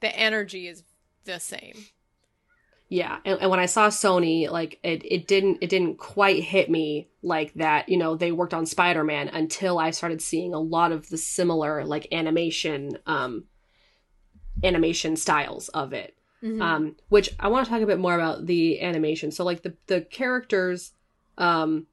[0.00, 0.82] the energy is
[1.24, 1.86] the same.
[2.88, 6.70] Yeah, and, and when I saw Sony, like it, it didn't it didn't quite hit
[6.70, 7.88] me like that.
[7.88, 11.18] You know, they worked on Spider Man until I started seeing a lot of the
[11.18, 13.44] similar like animation, um,
[14.62, 16.15] animation styles of it.
[16.46, 16.62] Mhm.
[16.62, 19.30] Um, which I want to talk a bit more about the animation.
[19.30, 20.92] So like the the characters,
[21.38, 21.86] um,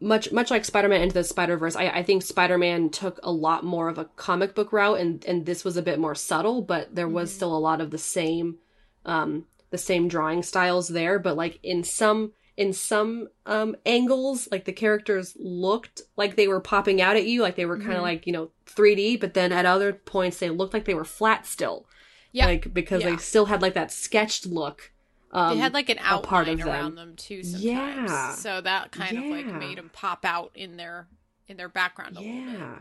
[0.00, 3.18] much much like Spider Man into the Spider Verse, I, I think Spider Man took
[3.22, 6.14] a lot more of a comic book route, and and this was a bit more
[6.14, 7.34] subtle, but there was Mhm.
[7.34, 8.58] still a lot of the same,
[9.04, 11.18] um, the same drawing styles there.
[11.18, 16.60] But like in some in some um angles, like the characters looked like they were
[16.60, 18.02] popping out at you, like they were kind of Mhm.
[18.02, 21.44] like you know 3D, but then at other points they looked like they were flat
[21.44, 21.87] still.
[22.32, 22.46] Yeah.
[22.46, 23.10] Like because Yeah.
[23.10, 24.92] they still had like that sketched look.
[25.30, 26.68] Um, they had like an outline part of them.
[26.68, 27.62] around them too sometimes.
[28.10, 28.32] Yeah.
[28.34, 31.06] So that kind of like made them pop out in their
[31.48, 32.78] in their background a little yeah.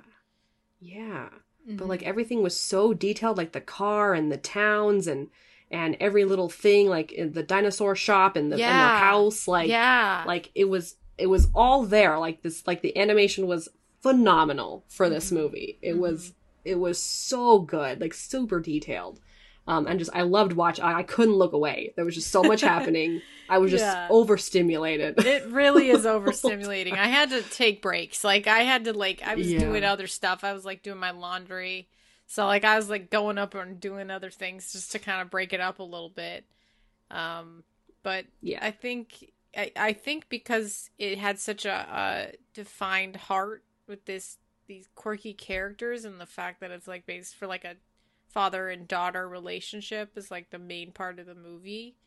[0.80, 1.30] Yeah.
[1.66, 1.78] bit.
[1.78, 5.30] But like everything was so detailed like the car and the towns and
[5.70, 9.68] and every little thing like in the dinosaur shop and the, and the house like
[9.70, 10.24] yeah.
[10.26, 13.68] like it was it was all there like this like the animation was
[14.02, 15.34] phenomenal for this Mhm.
[15.34, 16.34] movie it was
[16.64, 19.20] it was so good like super detailed
[19.68, 22.44] um and just i loved watch I, I couldn't look away there was just so
[22.44, 24.10] much happening i was just Yeah.
[24.10, 26.98] overstimulated it really is overstimulating.
[26.98, 28.24] I had to take breaks.
[28.24, 29.60] Like I had to like I was Yeah.
[29.60, 30.44] doing other stuff.
[30.44, 31.90] I was like doing my laundry.
[32.28, 35.30] So like I was like going up and doing other things just to kind of
[35.30, 36.46] break it up a little bit.
[37.12, 37.64] Um
[38.04, 43.64] but yeah I think I, I think because it had such a, a defined heart
[43.88, 47.76] with this these quirky characters and the fact that it's like based for like a
[48.30, 51.98] father and daughter relationship is like the main part of the movie.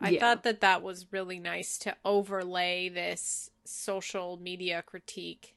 [0.00, 0.20] I Yeah.
[0.20, 5.54] thought that that was really nice to overlay this social media critique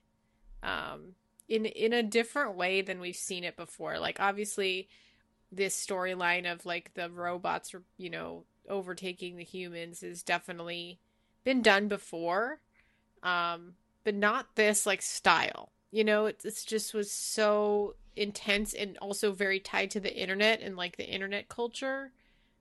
[0.63, 1.15] um
[1.49, 3.99] in in a different way than we've seen it before.
[3.99, 4.89] Like obviously
[5.51, 10.99] this storyline of like the robots you know, overtaking the humans has definitely
[11.43, 12.61] been done before.
[13.23, 15.71] Um but not this like style.
[15.91, 20.61] You know, it it's just was so intense and also very tied to the internet
[20.61, 22.11] and like the internet culture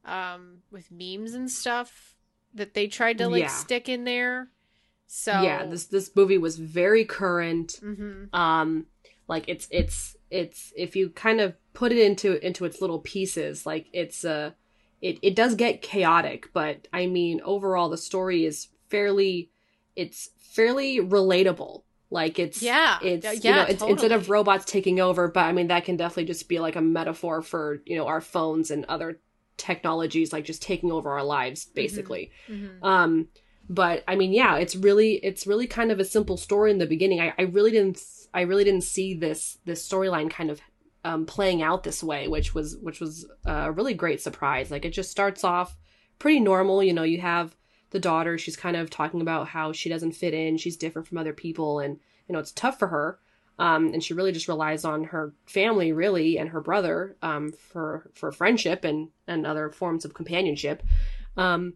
[0.05, 2.15] um with memes and stuff
[2.55, 3.49] that they tried to like Yeah.
[3.49, 4.49] stick in there.
[5.07, 7.81] So Yeah, this this movie was very current.
[7.83, 8.33] Mhm.
[8.33, 8.87] um
[9.29, 13.67] like it's it's it's if you kind of put it into into its little pieces
[13.67, 14.53] like it's uh
[15.01, 19.51] it, it does get chaotic but i mean overall the story is fairly
[19.97, 22.99] it's fairly relatable like it's Yeah.
[23.03, 25.97] it's Yeah, you know it's, instead of robots taking over but i mean that can
[25.97, 29.21] definitely just be like a metaphor for you know our phones and other
[29.57, 32.83] technologies like just taking over our lives basically Mhm.
[32.83, 33.29] um,
[33.73, 36.87] but I mean, yeah, it's really it's really kind of a simple story in the
[36.87, 37.21] beginning.
[37.21, 38.03] I, I really didn't
[38.35, 40.61] I really didn't see this this storyline kind of
[41.05, 44.73] um, playing out this way, which was which was a really great surprise.
[44.73, 45.77] Like it just starts off
[46.19, 46.83] pretty normal.
[46.83, 47.55] You know, you have
[47.91, 48.39] the daughter.
[48.39, 50.57] She's kind of talking about how she doesn't fit in.
[50.57, 51.99] She's different from other people, and
[52.29, 53.19] you know it's tough for her.
[53.59, 58.11] Um, and she really just relies on her family, really, and her brother um, for
[58.15, 60.83] for friendship and and other forms of companionship.
[61.37, 61.75] Um,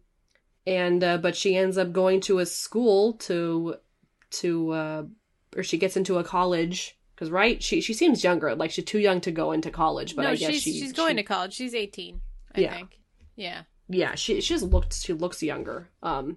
[0.67, 3.77] and uh, but she ends up going to a school to
[4.31, 5.03] to uh,
[5.57, 8.99] or she gets into a college because right she she seems younger, like she's too
[8.99, 10.17] young to go into college.
[10.17, 11.53] But no, I guess she's she, she's going she- to college.
[11.53, 12.21] She's 18,
[12.55, 12.75] I Yeah.
[12.75, 12.99] think.
[13.37, 13.63] Yeah.
[13.89, 16.37] Yeah she she just looks she looks younger um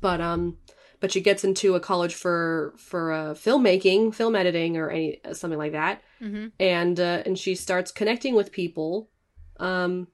[0.00, 0.58] but um
[1.00, 5.58] but she gets into a college for for uh, filmmaking film editing or any something
[5.58, 6.52] like that Mhm.
[6.60, 9.08] and uh, and she starts connecting with people
[9.58, 10.08] um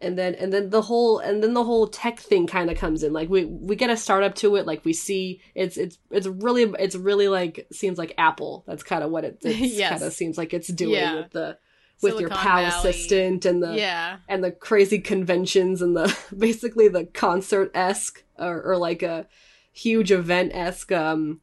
[0.00, 3.02] and then and then the whole and then the whole tech thing kind of comes
[3.02, 6.26] in like we we get a startup to it like we see it's it's it's
[6.26, 9.90] really it's really like seems like apple that's kind of what it Yes.
[9.90, 11.16] kind of seems like it's doing Yeah.
[11.16, 11.58] with the
[12.02, 12.66] with your pal Valley.
[12.66, 14.18] assistant and the yeah.
[14.28, 19.26] and the crazy conventions and the basically the concert esque or, or like a
[19.72, 21.40] huge event esque um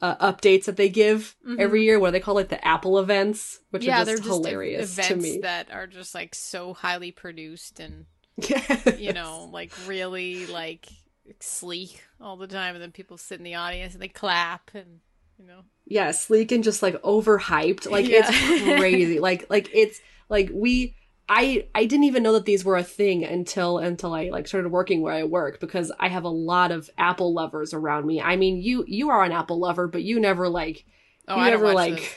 [0.00, 1.58] uh, updates that they give Mhm.
[1.58, 1.98] every year.
[1.98, 2.50] What do they call it?
[2.50, 5.38] The Apple events, which yeah, are just just hilarious events to me.
[5.40, 8.06] that are just like so highly produced and
[8.36, 10.86] Yeah, you know, like really like
[11.40, 15.00] sleek all the time, and then people sit in the audience and they clap and
[15.38, 15.60] you know.
[15.86, 17.90] yeah, sleek and just like overhyped.
[17.90, 18.22] Like Yeah.
[18.28, 19.18] it's crazy.
[19.20, 20.94] like like it's like we.
[21.30, 24.70] I I didn't even know that these were a thing until until I like started
[24.72, 28.18] working where I work because I have a lot of Apple lovers around me.
[28.18, 30.86] I mean, you you are an Apple lover, but you never like
[31.28, 32.14] Oh, you I never like this.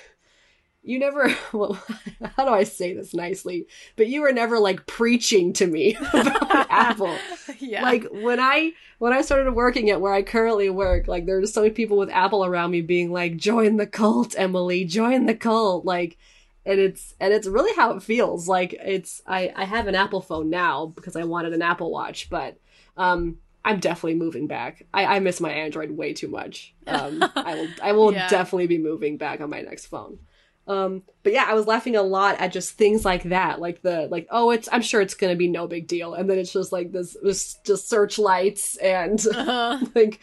[0.84, 1.74] You never well
[2.38, 3.68] how do i say this nicely?
[3.96, 7.18] But you were never like preaching to me about apple.
[7.60, 7.84] Yeah.
[7.84, 11.46] like when i when i started working at where i currently work like there were
[11.46, 15.36] so many people with apple around me being like join the cult emily join the
[15.36, 16.18] cult like
[16.66, 18.48] and it's and it's really how it feels.
[18.48, 22.30] Like it's i i have an apple phone now because i wanted an apple watch
[22.30, 22.58] but
[22.98, 24.86] um i'm definitely moving back.
[24.94, 26.74] I i miss my android way too much.
[26.88, 28.28] Um i will i will Yeah.
[28.30, 30.20] definitely be moving back on my next phone
[30.68, 34.08] um but yeah i was laughing a lot at just things like that like the
[34.12, 36.14] like oh it's i'm sure it's gonna be no big deal.
[36.14, 39.80] And then it's just like this this just searchlights and Uh-huh.
[39.96, 40.20] like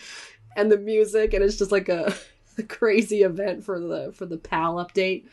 [0.57, 2.15] and the music and it's just like a,
[2.59, 5.27] a crazy event for the for the pal update.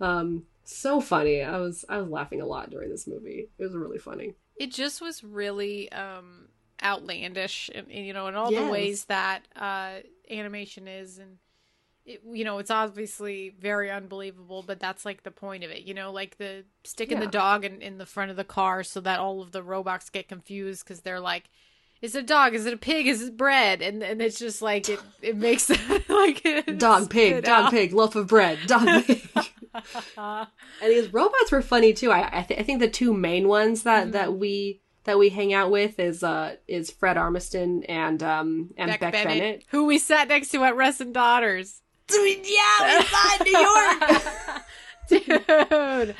[0.00, 1.42] Um so funny.
[1.42, 3.48] I was i was laughing a lot during this movie.
[3.58, 4.34] It was really funny.
[4.56, 6.48] It just was really um
[6.82, 8.64] outlandish and, and, you know in all Yes.
[8.64, 9.96] the ways that uh
[10.30, 11.38] animation is and
[12.08, 15.94] it, you know it's obviously very unbelievable but that's like the point of it you
[15.94, 17.24] know like the sticking Yeah.
[17.26, 20.10] the dog in, in the front of the car so that all of the robots
[20.10, 21.50] get confused because they're like
[22.00, 24.62] is it a dog is it a pig is it bread and and it's just
[24.62, 25.68] like it it makes
[26.08, 26.42] like
[26.78, 27.70] dog pig dog out.
[27.70, 29.28] pig loaf of bread dog pig
[30.16, 30.46] and
[30.82, 33.98] these robots were funny too i I, th- I think the two main ones that
[34.04, 34.10] Mm-hmm.
[34.12, 38.90] that we that we hang out with is uh is fred armisen and um and
[39.00, 41.80] beck, bennett, who we sat next to at Russ and Daughters.
[42.10, 42.34] Yeah we
[43.38, 45.46] in new york.
[46.08, 46.14] Dude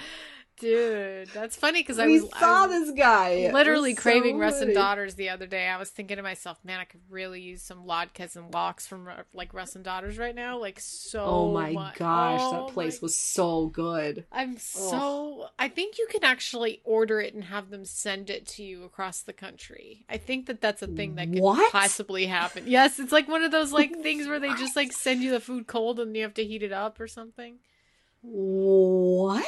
[0.60, 3.50] dude that's funny because i we was saw I was this guy.
[3.52, 5.68] Literally so craving russ and daughters the other day.
[5.68, 9.08] I was thinking to myself man i could really use some latkes and locks from
[9.32, 11.96] like russ and daughters right now like so oh my much.
[11.98, 14.24] gosh Oh that place my- was so good.
[14.32, 18.62] I'm so i think you can actually order it and have them send it to
[18.62, 20.04] you across the country.
[20.08, 21.72] I think that that's a thing that could What?
[21.72, 22.64] possibly happen.
[22.66, 25.40] Yes it's like one of those like things where they just like send you the
[25.40, 27.58] food cold and you have to heat it up or something.
[28.22, 29.46] What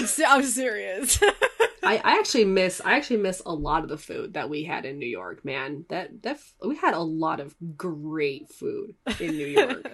[0.00, 1.20] I'm, I'm serious.
[1.82, 4.84] I, I actually miss I actually miss a lot of the food that we had
[4.84, 5.84] in New York, man.
[5.88, 9.86] That that we had a lot of great food in New York.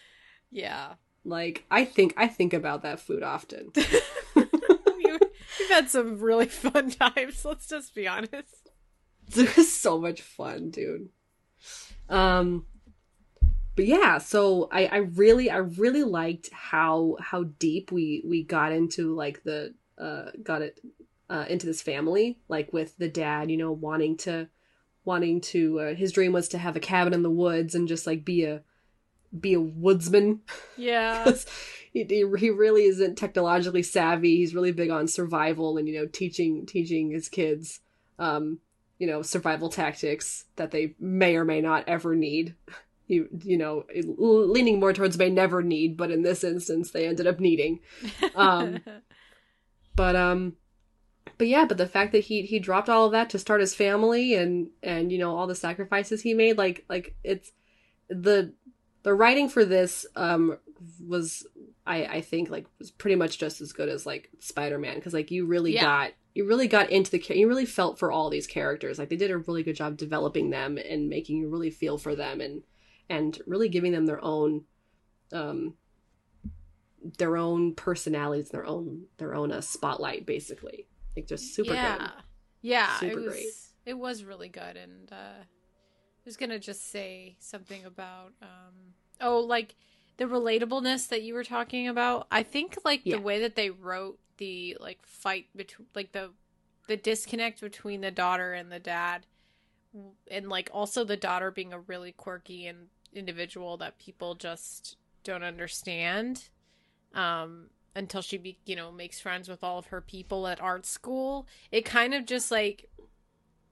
[0.50, 0.94] yeah.
[1.24, 3.72] like I think I think about that food often.
[4.34, 8.70] We've had some really fun times, let's just be honest.
[9.34, 11.08] it was so much fun, dude.
[12.08, 12.66] Um
[13.76, 18.72] but yeah, so I, I really I really liked how how deep we we got
[18.72, 20.80] into like the uh got it
[21.30, 24.48] uh, into this family, like with the dad, you know, wanting to
[25.04, 28.06] wanting to uh, his dream was to have a cabin in the woods and just
[28.06, 28.62] like be a
[29.38, 30.40] be a woodsman.
[30.76, 31.30] Yeah.
[31.92, 34.36] he, he really isn't technologically savvy.
[34.36, 37.80] He's really big on survival and you know teaching teaching his kids
[38.18, 38.58] um
[38.98, 42.56] you know survival tactics that they may or may not ever need.
[43.10, 43.84] You, you know
[44.16, 47.80] leaning more towards may never need, but in this instance they ended up needing.
[48.34, 48.80] Um,
[49.96, 50.56] but um
[51.38, 53.74] but yeah, but the fact that he he dropped all of that to start his
[53.74, 57.52] family and and you know all the sacrifices he made, like like it's
[58.08, 58.52] the
[59.02, 60.58] the writing for this um
[61.06, 61.46] was
[61.86, 65.14] I I think like was pretty much just as good as like Spider Man because
[65.14, 65.82] like you really Yeah.
[65.82, 69.16] got you really got into the you really felt for all these characters like they
[69.16, 72.62] did a really good job developing them and making you really feel for them and
[73.10, 74.64] and really giving them their own
[75.32, 75.74] um
[77.18, 80.86] their own personalities their own their own uh, spotlight basically
[81.16, 81.96] like just super yeah.
[81.98, 82.12] good
[82.62, 83.54] Yeah, Super it was great.
[83.86, 88.94] it was really good and uh I was going to just say something about um
[89.20, 89.76] oh like
[90.18, 92.26] the relatableness that you were talking about.
[92.30, 93.16] I think like Yeah.
[93.16, 96.30] the way that they wrote the like fight between like the
[96.88, 99.26] the disconnect between the daughter and the dad
[100.30, 105.42] and like also the daughter being a really quirky and individual that people just don't
[105.42, 106.48] understand
[107.14, 110.86] um until she be you know makes friends with all of her people at art
[110.86, 111.46] school.
[111.70, 112.88] It kind of just like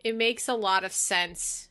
[0.02, 1.68] it makes a lot of sense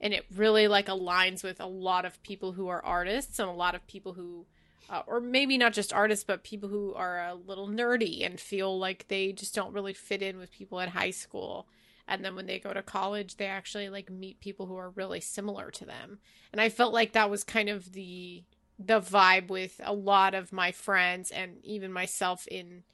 [0.00, 3.52] and it really like aligns with a lot of people who are artists and a
[3.52, 4.46] lot of people who
[4.90, 8.78] uh, or maybe not just artists but people who are a little nerdy and feel
[8.78, 11.66] like they just don't really fit in with people at high school
[12.08, 15.20] and then when they go to college they actually like meet people who are really
[15.20, 16.18] similar to them.
[16.52, 18.44] And i felt like that was kind of the
[18.78, 22.84] the vibe with a lot of my friends and even myself in,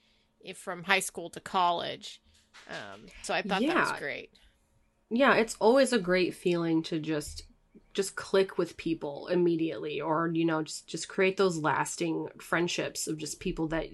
[0.54, 2.22] from high school to college.
[2.68, 4.30] Um so i thought that was great.
[5.10, 7.44] Yeah it's always a great feeling to just
[7.92, 13.16] just click with people immediately or you know just just create those lasting friendships of
[13.16, 13.86] just people that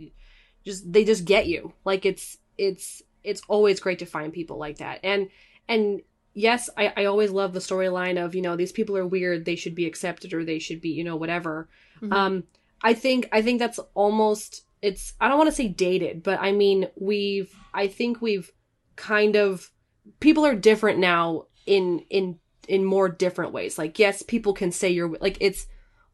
[0.65, 1.73] just they just get you.
[1.85, 5.01] Like it's it's it's always great to find people like that.
[5.05, 5.29] And
[5.69, 6.03] and
[6.33, 9.57] yes i i always love the storyline of you know these people are weird they
[9.57, 11.69] should be accepted or they should be you know whatever.
[12.01, 12.13] Mhm.
[12.13, 12.45] um
[12.83, 16.53] i think i think that's almost it's i don't want to say dated but i
[16.53, 18.53] mean we've i think we've
[18.95, 19.73] kind of
[20.21, 23.79] people are different now in in in more different ways.
[23.79, 25.67] Like yes people can say you're like it's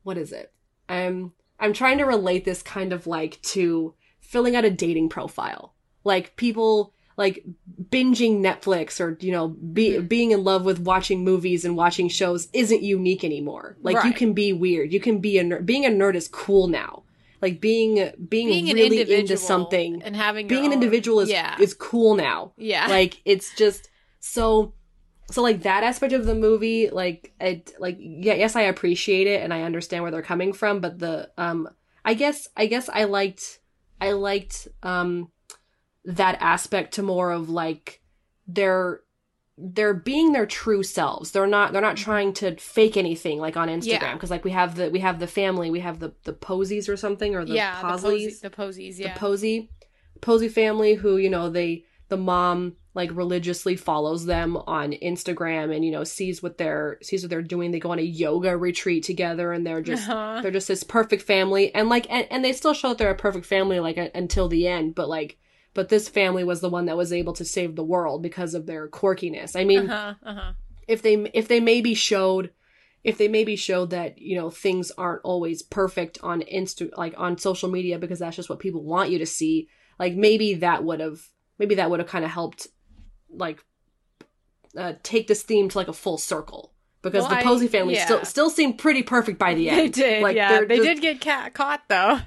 [0.03, 0.53] what is it?
[0.89, 5.75] I'm i'm trying to relate this kind of like to filling out a dating profile
[6.07, 7.45] like people like
[7.91, 10.09] binging netflix or you know be, Mhm.
[10.09, 13.77] being in love with watching movies and watching shows isn't unique anymore.
[13.83, 14.93] Like you can be weird.
[14.93, 17.03] You can be a nerd being a nerd is cool now.
[17.43, 17.95] Like being
[18.29, 21.57] being, being really into something and having being your an individual is yeah.
[21.61, 22.53] is cool now.
[22.57, 22.87] Yeah.
[22.99, 23.89] Like it's just
[24.21, 24.73] so
[25.31, 29.43] so like that aspect of the movie like it like yeah yes i appreciate it
[29.43, 31.69] and i understand where they're coming from but the um
[32.05, 33.59] i guess i guess i liked
[34.01, 35.29] i liked um
[36.07, 38.01] that aspect to more of like
[38.47, 39.01] they're
[39.59, 41.31] they're being their true selves.
[41.33, 44.03] They're not they're not trying to fake anything like on instagram.
[44.03, 44.15] Yeah.
[44.15, 46.97] because like we have the we have the family we have the the posies or
[46.97, 49.15] something or the yeah the, posleys posy, the posies yeah.
[49.15, 49.71] the Posey
[50.21, 55.85] Posey family who you know they the mom like religiously follows them on Instagram and
[55.85, 57.71] you know sees what they're sees what they're doing.
[57.71, 60.41] They go on a yoga retreat together and they're just Uh-huh.
[60.41, 61.75] they're just this perfect family.
[61.75, 64.49] And like and, and they still show that they're a perfect family like a, until
[64.49, 64.95] the end.
[64.95, 65.39] But like
[65.77, 68.67] but this family was the one that was able to save the world because of
[68.67, 69.55] their quirkiness.
[69.55, 70.53] I mean uh-huh uh-huh.
[70.89, 72.51] if they if they maybe showed
[73.05, 77.39] if they maybe showed that you know things aren't always perfect on insta like on
[77.39, 79.69] social media because that's just what people want you to see
[80.01, 81.21] like maybe that would have
[81.59, 82.67] maybe that would have kind of helped
[83.31, 83.63] like
[84.77, 86.73] uh, take this theme to like a full circle
[87.03, 88.05] because Well, the posey family yeah.
[88.07, 89.79] still still seemed pretty perfect by the end.
[89.79, 90.65] they did like yeah.
[90.65, 92.19] they just- did get ca- caught though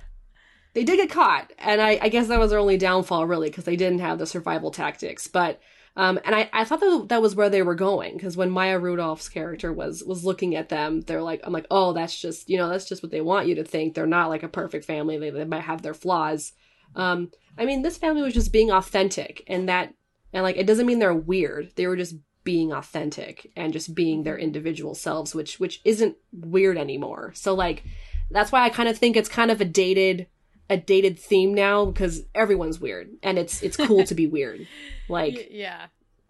[0.74, 3.66] they did get caught and i, I guess that was their only downfall really because
[3.66, 5.28] they didn't have the survival tactics.
[5.28, 5.60] But
[5.96, 8.78] um and i, I thought that that was where they were going because when maya
[8.80, 12.58] rudolph's character was was looking at them they're like i'm like oh that's just you
[12.58, 13.94] know that's just what they want you to think.
[13.94, 15.18] They're not like a perfect family.
[15.18, 16.54] They, they might have their flaws.
[16.96, 19.94] Um i mean this family was just being authentic and that
[20.32, 21.72] and like it doesn't mean they're weird.
[21.76, 26.78] They were just being authentic and just being their individual selves which which isn't weird
[26.78, 27.32] anymore.
[27.36, 27.84] So like
[28.32, 30.28] that's why i kind of think it's kind of a dated
[30.70, 34.68] a dated theme now because everyone's weird and it's it's cool to be weird
[35.08, 35.88] like yeah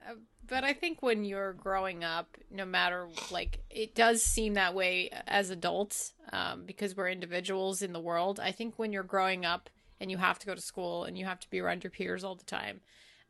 [0.07, 0.13] Uh,
[0.47, 5.09] but i think when you're growing up no matter like it does seem that way
[5.27, 9.69] as adults um, because we're individuals in the world i think when you're growing up
[9.99, 12.23] and you have to go to school and you have to be around your peers
[12.23, 12.81] all the time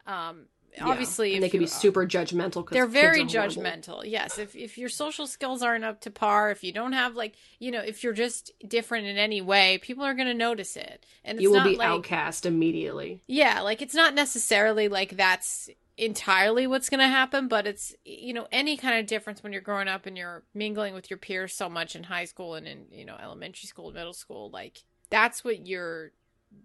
[0.05, 0.45] Um.
[0.81, 2.67] Obviously, and they can be you- super judgmental.
[2.69, 6.71] they're very judgmental yes if if your social skills aren't up to par if you
[6.71, 10.27] don't have like you know if you're just different in any way people are going
[10.27, 13.21] to notice it and it's You will not be like outcast immediately.
[13.27, 18.33] yeah like it's not necessarily like that's entirely what's going to happen but it's you
[18.33, 21.53] know any kind of difference when you're growing up and you're mingling with your peers
[21.53, 25.43] so much in high school and in you know elementary school middle school like that's
[25.43, 26.11] what you're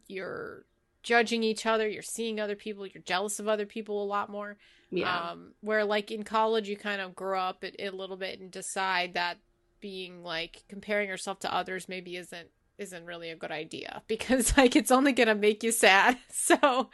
[0.07, 0.65] you're
[1.05, 4.57] judging each other you're seeing other people you're jealous of other people a lot more
[4.91, 5.31] Yeah.
[5.31, 8.51] um, where like in college you kind of grow up it, a little bit and
[8.51, 9.39] decide that
[9.81, 12.49] being like comparing yourself to others maybe isn't
[12.79, 16.17] isn't really a good idea because like it's only gonna make you sad.
[16.33, 16.91] So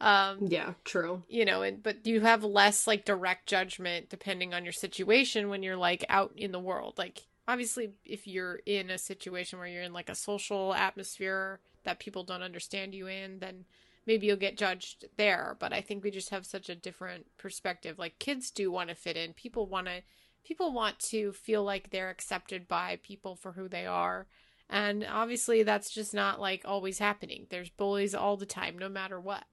[0.00, 0.74] um yeah.
[0.84, 1.24] True.
[1.28, 5.62] you know, and but you have less like direct judgment depending on your situation when
[5.64, 6.94] you're like out in the world.
[6.96, 11.58] Like obviously if you're in a situation where you're in like a social atmosphere
[11.88, 13.64] that people don't understand you in, then
[14.06, 15.56] maybe you'll get judged there.
[15.58, 17.98] But I think we just have such a different perspective.
[17.98, 19.32] Like kids do want to fit in.
[19.32, 20.02] People want to
[20.44, 24.26] people want to feel like they're accepted by people for who they are.
[24.68, 27.46] And obviously that's just not like always happening.
[27.48, 29.44] There's bullies all the time no matter what.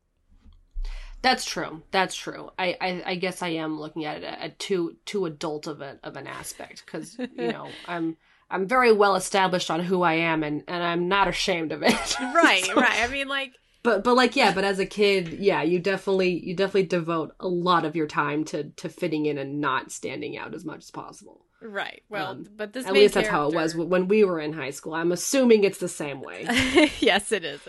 [1.21, 1.83] That's true.
[1.91, 2.51] That's true.
[2.59, 5.97] I, I, I guess I am looking at it at too too adult of a
[6.03, 8.17] of an aspect because you know I'm
[8.49, 12.19] I'm very well established on who I am and and I'm not ashamed of it.
[12.21, 15.61] right So- right i mean like But but like yeah, but as a kid, yeah,
[15.61, 19.61] you definitely you definitely devote a lot of your time to to fitting in and
[19.61, 21.45] not standing out as much as possible.
[21.61, 24.53] right well Um, but this At least that's how it was when we were in
[24.53, 24.93] high school.
[24.95, 26.39] I'm assuming it's the same way.
[26.99, 27.61] yes it is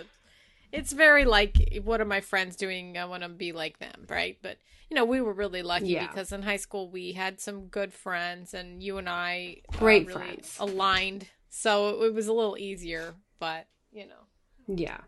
[0.72, 4.38] it's very like what are my friends doing i want to be like them right
[4.42, 4.56] but
[4.90, 6.06] you know we were really lucky Yeah.
[6.06, 10.06] because in high school we had some good friends and you and i uh, Great
[10.06, 10.56] really friends.
[10.60, 14.24] aligned so it was a little easier but you know
[14.68, 14.98] Yeah.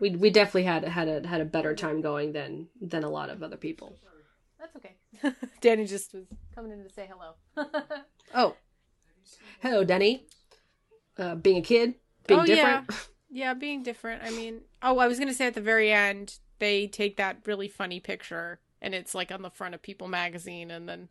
[0.00, 3.28] We we definitely had had a had a better time going than than a lot
[3.28, 3.96] of other people.
[4.58, 4.96] that's okay
[5.60, 7.34] danny just was coming in to say hello
[8.34, 8.56] Oh.
[9.62, 10.24] Hello, Danny.
[11.18, 11.94] Uh being a kid,
[12.26, 12.86] being Oh, different.
[12.88, 12.96] Yeah,
[13.58, 14.22] being different.
[14.22, 17.68] I mean, oh, I was gonna say at the very end they take that really
[17.68, 21.08] funny picture, and it's like on the front of People magazine, and then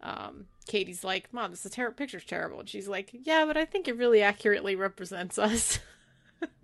[0.00, 3.64] um, Katie's like, "Mom, this is ter- picture's terrible," and she's like, "Yeah, but I
[3.64, 5.78] think it really accurately represents us."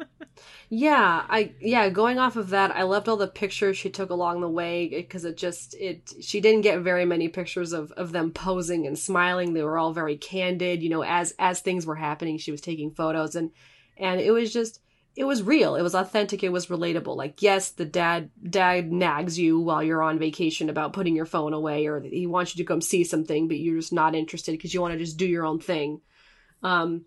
[0.69, 4.41] Yeah, I yeah, going off of that, I loved all the pictures she took along
[4.41, 8.33] the way because it just it she didn't get very many pictures of of them
[8.33, 9.53] posing and smiling.
[9.53, 12.91] They were all very candid, you know, as as things were happening, she was taking
[12.91, 13.51] photos and
[13.97, 14.81] and it was just
[15.17, 15.77] it was real.
[15.77, 17.17] It was authentic, it was relatable.
[17.17, 21.53] Like yes, the dad dad nags you while you're on vacation about putting your phone
[21.53, 24.75] away or he wants you to come see something, but you're just not interested because
[24.75, 26.01] you want to just do your own thing.
[26.63, 27.05] Um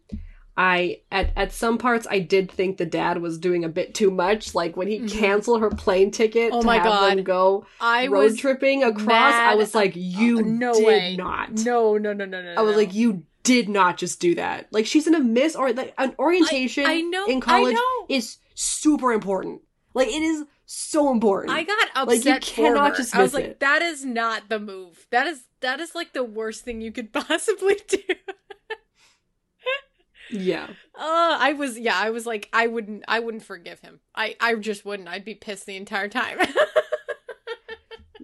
[0.60, 4.10] I at at some parts I did think the dad was doing a bit too
[4.10, 4.56] much.
[4.56, 5.12] Like when he Mhm.
[5.12, 7.18] canceled her plane ticket Oh to my have God.
[7.18, 9.06] them go I road tripping across,
[9.36, 9.52] mad.
[9.52, 12.56] I was like, "You Uh, no did way, not." No, no, no, no, no.
[12.58, 12.78] I was no.
[12.78, 16.14] like, "You did not just do that." Like she's in a miss or like an
[16.20, 18.16] orientation I know, in college I know.
[18.16, 19.62] is super important.
[19.94, 21.54] Like it is so important.
[21.56, 22.08] I got upset.
[22.08, 23.60] Like, you for cannot just I was like, it.
[23.62, 25.08] that is not the move.
[25.12, 28.00] That is that is like the worst thing you could possibly do.
[30.30, 30.68] yeah.
[30.96, 34.02] Uh, I was yeah, I was like I wouldn't I wouldn't forgive him.
[34.14, 35.10] I I just wouldn't.
[35.10, 36.40] I'd be pissed the entire time.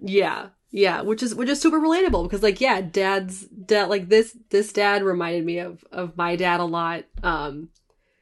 [0.04, 0.48] Yeah.
[0.70, 4.72] Yeah, which is which is super relatable because like yeah, dad's dad like this this
[4.72, 7.04] dad reminded me of of my dad a lot.
[7.22, 7.68] Um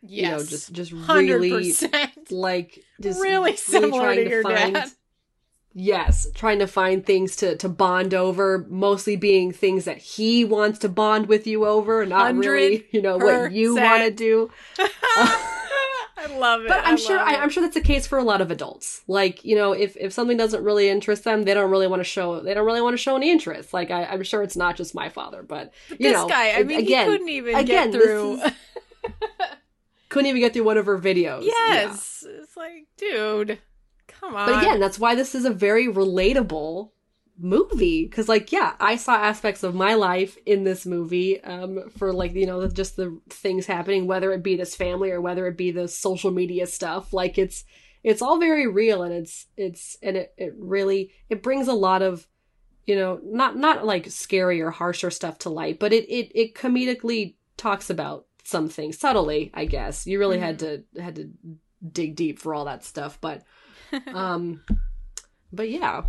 [0.02, 0.10] yes.
[0.24, 2.30] you know, just just hundred really percent.
[2.30, 4.90] like just Really similar to your dad.
[5.74, 10.78] yes trying to find things to to bond over mostly being things that he wants
[10.80, 14.50] to bond with you over not really you know what you want to do
[16.22, 16.68] I love it.
[16.68, 19.02] but i'm I sure I, I'm sure that's the case for a lot of adults
[19.08, 22.04] like you know if if something doesn't really interest them they don't really want to
[22.04, 24.76] show they don't really want to show any interest like I, i'm sure it's not
[24.76, 27.90] just my father but you this know guy, I mean, again he couldn't even again,
[27.90, 28.34] get through.
[28.42, 28.52] is-
[30.08, 31.52] couldn't even get through one of her videos Yeah.
[31.68, 33.58] yes, it's like, dude,
[34.08, 34.46] come on.
[34.50, 36.90] But again, that's why this is a very relatable
[37.42, 42.12] movie because like yeah i saw aspects of my life in this movie um for
[42.12, 45.56] like you know just the things happening whether it be this family or whether it
[45.56, 47.12] be the social media stuff.
[47.12, 47.64] Like it's
[48.02, 52.02] it's all very real and it's it's and it, it really it brings a lot
[52.02, 52.26] of
[52.86, 56.54] you know not not like scary or harsher stuff to light but it it, it
[56.54, 60.06] comedically talks about some things subtly i guess.
[60.06, 61.30] You really had to had to
[61.92, 63.44] dig deep for all that stuff but
[64.08, 64.62] um
[65.52, 66.02] but yeah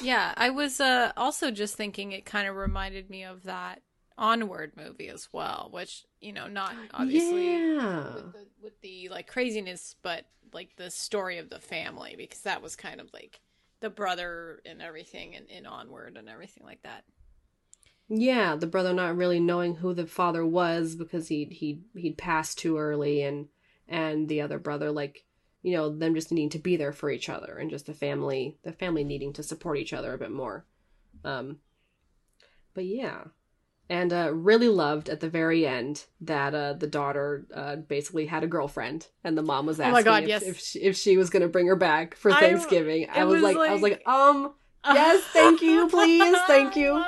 [0.00, 3.82] Yeah, I was uh, also just thinking it kind of reminded me of that
[4.18, 9.26] Onward movie as well, which you know, not obviously yeah with, the, with the like
[9.26, 13.40] craziness, but like the story of the family because that was kind of like
[13.80, 17.04] the brother and everything and, and onward and everything like that.
[18.08, 22.58] Yeah, the brother not really knowing who the father was because he he he'd passed
[22.58, 23.48] too early, and
[23.88, 25.24] and the other brother like
[25.62, 28.58] you know them just needing to be there for each other and just the family
[28.64, 30.66] the family needing to support each other a bit more.
[31.24, 31.58] Um,
[32.74, 33.24] but yeah,
[33.88, 38.42] and uh, really loved at the very end that uh, the daughter uh, basically had
[38.42, 40.42] a girlfriend, and the mom was asking Oh my God, if, yes.
[40.42, 43.08] if, she, if she was going to bring her back for Thanksgiving.
[43.12, 44.54] I, was, was like, I was like- like, um,
[44.86, 47.02] yes, thank you, please, thank you.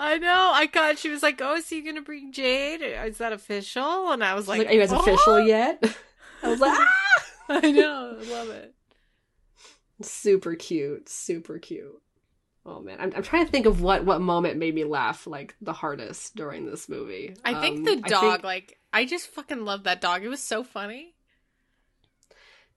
[0.00, 0.50] I know.
[0.54, 0.96] I got.
[0.98, 2.82] She was like, "Oh, is he gonna bring Jade?
[2.82, 5.82] Is that official?" And I was like, like, are you guys "Oh." official yet?
[6.42, 6.88] I was like, ah!
[7.50, 8.16] I know.
[8.20, 8.74] I love it.
[10.02, 12.00] super cute, super cute.
[12.66, 15.54] Oh man, I'm, I'm trying to think of what what moment made me laugh like
[15.60, 17.34] the hardest during this movie.
[17.44, 18.20] I think Um, the I dog.
[18.32, 20.22] think like, I just fucking love that dog.
[20.22, 21.14] It was so funny.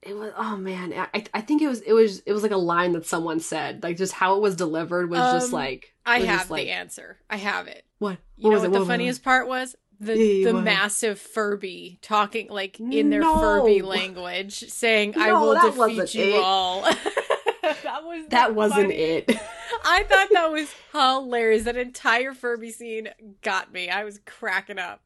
[0.01, 0.32] it was.
[0.38, 3.05] Oh man, I I think it was it was it was like a line that
[3.05, 3.84] someone said.
[3.84, 6.72] Like just how it was delivered was just Um, like I have just like, the
[6.72, 7.18] answer.
[7.30, 7.84] I have it.
[7.99, 8.18] What?
[8.38, 8.74] You know was what it?
[8.74, 8.91] the was it?
[8.91, 9.76] funniest part was?
[10.02, 10.64] The the what?
[10.64, 13.38] massive Furby talking like in their No.
[13.38, 16.41] Furby language, saying, "I No, will defeat you it.
[16.43, 16.82] all."
[17.62, 19.38] that was that wasn't funniest- it.
[19.86, 21.64] I thought that was hilarious.
[21.66, 23.10] That entire Furby scene
[23.43, 23.89] got me.
[23.89, 25.02] I was cracking up.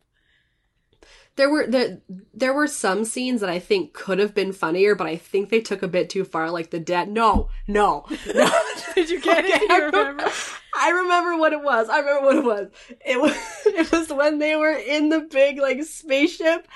[1.37, 1.99] There were there,
[2.33, 5.59] there were some scenes that I think could have been funnier, but I think they
[5.59, 6.49] took a bit too far.
[6.49, 7.09] Like the dad.
[7.09, 8.49] No, no, no.
[8.95, 9.53] Did you get it?
[9.55, 10.31] Okay, Do I you remember?
[10.77, 11.89] I remember what it was.
[11.89, 12.67] I remember what it was.
[13.05, 16.67] It was it was when they were in the big like spaceship,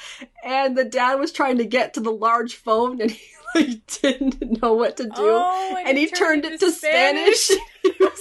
[0.44, 4.62] and the dad was trying to get to the large phone, and he like didn't
[4.62, 7.48] know what to do, Oh, and he turned it to Spanish.
[7.48, 7.58] he
[8.00, 8.20] was,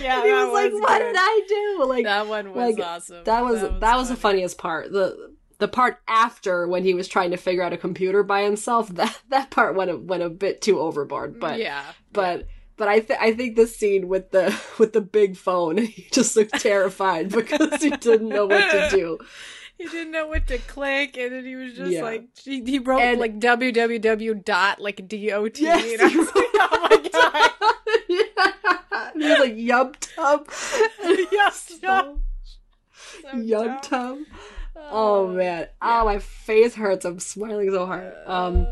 [0.00, 2.86] Yeah, he that was like, was "What did I do?" Like that one was like,
[2.86, 3.24] awesome.
[3.24, 4.34] that was that was, the funny.
[4.34, 4.92] funniest part.
[4.92, 8.88] The the part after when he was trying to figure out a computer by himself,
[8.96, 11.38] that that part went a, went a bit too overboard.
[11.38, 15.36] But yeah, but but I th- I think the scene with the with the big
[15.36, 19.18] phone, he just looked terrified because he didn't know what to do.
[19.78, 22.02] he didn't know what to click, and then he was just Yeah.
[22.02, 25.12] like he, he wrote And- like www dot like dot.
[25.58, 27.50] Yes, and I was like, oh my god,
[28.08, 29.10] yeah.
[29.14, 30.48] He was like yub tub,
[31.32, 32.20] yes, so,
[33.34, 34.18] yub tub.
[34.76, 37.04] Oh man, oh my face hurts.
[37.04, 38.12] I'm smiling so hard.
[38.26, 38.66] Um.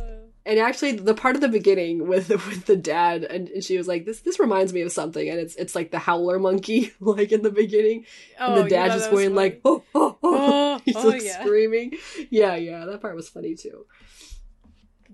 [0.47, 3.87] and actually the part of the beginning with with the dad and, and she was
[3.87, 7.33] like this this reminds me of something and it's it's like the howler monkey like
[7.33, 8.07] in the beginning
[8.39, 11.23] and oh, the dad's yeah, just going like oh oh oh, Oh, he's oh, like
[11.23, 11.43] yeah.
[11.45, 11.93] screaming
[12.31, 13.85] yeah yeah that part was funny too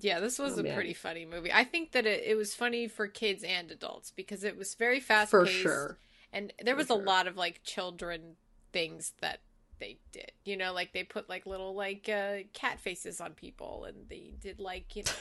[0.00, 0.74] Yeah, this was Oh, a man.
[0.74, 1.52] pretty funny movie.
[1.52, 5.00] I think that it, it was funny for kids and adults because it was very
[5.00, 5.98] fast for sure
[6.32, 7.00] And there For was sure.
[7.00, 8.36] a lot of like children
[8.72, 9.40] things that
[9.78, 10.32] they did.
[10.44, 14.34] You know, like they put like little like uh cat faces on people and they
[14.40, 15.12] did like, you know,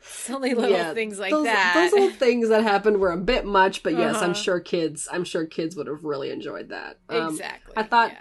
[0.00, 1.72] silly little Yeah, things like those, that.
[1.74, 4.32] those little things that happened were a bit much but yes i'm Uh-huh.
[4.32, 7.74] sure kids i'm sure kids would have really enjoyed that um, exactly.
[7.76, 8.18] I thought- yeah.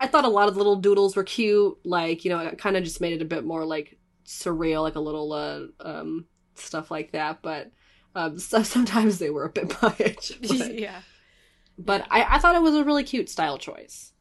[0.00, 1.78] I thought a lot of the little doodles were cute.
[1.84, 3.96] Like, you know, it kind of just made it a bit more like
[4.26, 7.40] surreal, like a little uh, um, stuff like that.
[7.42, 7.70] But
[8.14, 10.32] um, so sometimes they were a bit much.
[10.42, 11.00] But, yeah.
[11.78, 14.12] but I, I thought it was a really cute style choice.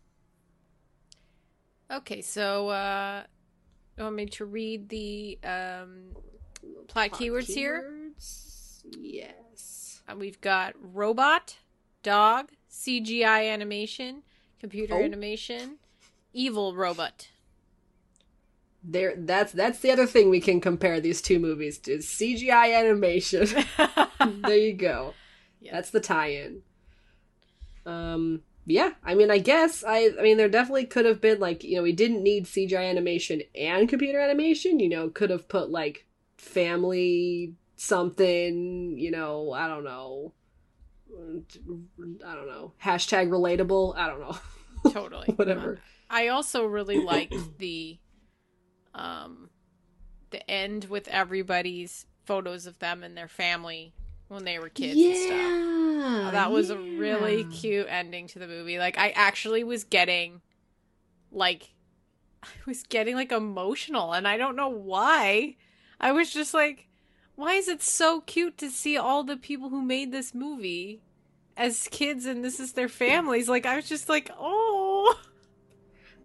[1.93, 3.23] Okay, so uh
[3.97, 6.15] you want me to read the um
[6.87, 8.11] plot, keywords here?
[8.99, 10.01] Yes.
[10.07, 11.57] Uh, we've got robot,
[12.01, 14.23] dog, CGI animation,
[14.59, 15.03] computer Oh.
[15.03, 15.77] animation,
[16.33, 17.29] evil robot.
[18.83, 23.47] There, that's that's the other thing we can compare these two movies to CGI animation.
[24.41, 25.13] there you go.
[25.61, 25.71] Yeah.
[25.73, 26.63] That's the tie-in.
[27.85, 28.91] Um, yeah.
[29.03, 30.11] I mean, I guess I.
[30.17, 33.41] I mean, there definitely could have been like you know we didn't need CGI animation
[33.55, 34.79] and computer animation.
[34.79, 36.05] You know, could have put like
[36.37, 38.97] family something.
[38.97, 40.33] You know, I don't know.
[41.15, 42.73] I don't know.
[42.81, 43.95] Hashtag relatable.
[43.97, 44.37] I don't know.
[44.91, 45.27] totally.
[45.35, 45.79] Whatever.
[46.09, 47.97] I also really liked the
[48.95, 49.49] um
[50.29, 53.93] the end with everybody's photos of them and their family
[54.33, 55.37] when they were kids and stuff.
[55.37, 56.29] yeah.
[56.31, 58.77] That was a really cute ending to the movie.
[58.77, 60.41] Like I actually was getting
[61.31, 61.73] like
[62.43, 65.55] I was getting like emotional and I don't know why.
[65.99, 66.87] I was just like
[67.35, 71.01] why is it so cute to see all the people who made this movie
[71.57, 73.49] as kids and this is their families?
[73.49, 75.19] Like I was just like, "Oh."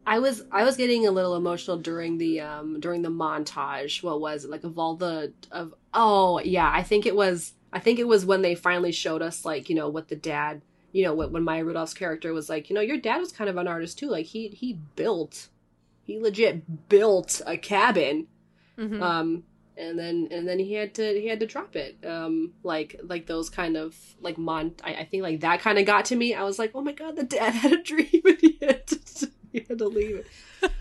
[0.06, 4.02] I was I was getting a little emotional during the um during the montage.
[4.02, 7.78] What was it like of all the of oh yeah I think it was I
[7.80, 10.62] think it was when they finally showed us like you know what the dad
[10.92, 13.50] you know what when Maya Rudolph's character was like you know your dad was kind
[13.50, 15.48] of an artist too like he he built
[16.04, 18.26] he legit built a cabin
[18.78, 19.02] Mhm.
[19.02, 19.42] um
[19.76, 21.98] and then and then he had to he had to drop it.
[22.04, 24.74] Um, like like those kind of like mon.
[24.82, 26.34] I, I think like that kind of got to me.
[26.34, 29.30] I was like, oh my god, the dad had a dream and he had to,
[29.52, 30.26] he had to leave it.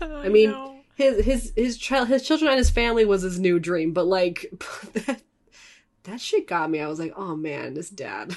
[0.00, 0.80] I mean, No.
[0.96, 4.52] his his his child his children and his family was his new dream, but like
[4.94, 5.22] that
[6.10, 6.80] that shit got me.
[6.80, 8.36] I was like, oh man, this dad.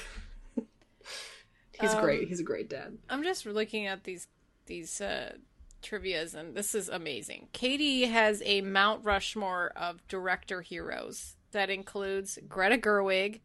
[1.79, 2.27] He's Um, great.
[2.27, 2.97] He's a great dad.
[3.09, 4.27] I'm just looking at these
[4.67, 5.33] these uh,
[5.81, 7.47] trivia's, and this is amazing.
[7.53, 13.41] Katie has a Mount Rushmore of director heroes that includes Greta Gerwig,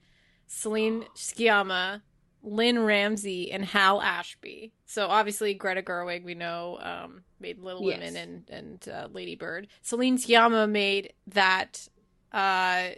[0.47, 2.03] Celine Sciamma,
[2.43, 4.72] Lynne Ramsay, and Hal Ashby.
[4.85, 7.99] So obviously Greta Gerwig, we know, um, made Little Yes.
[8.01, 9.68] Women and and uh, Lady Bird.
[9.83, 11.89] Celine Sciamma made that
[12.33, 12.89] uh,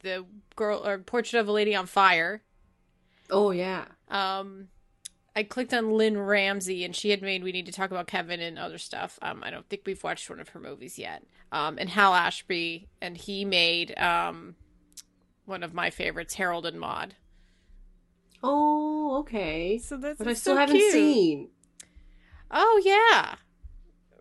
[0.00, 0.24] the
[0.56, 2.42] girl or Portrait of a Lady on Fire.
[3.30, 3.86] Oh yeah.
[4.08, 4.68] Um,
[5.36, 8.40] I clicked on Lynne Ramsay, and she had made "We Need to Talk About Kevin"
[8.40, 9.18] and other stuff.
[9.22, 11.22] Um, I don't think we've watched one of her movies yet.
[11.52, 14.56] Um, and Hal Ashby, and he made um,
[15.46, 17.14] one of my favorites, Harold and Maude.
[18.42, 19.78] Oh, okay.
[19.78, 20.92] So that's But I still so haven't cute.
[20.92, 21.48] seen.
[22.50, 23.36] Oh yeah,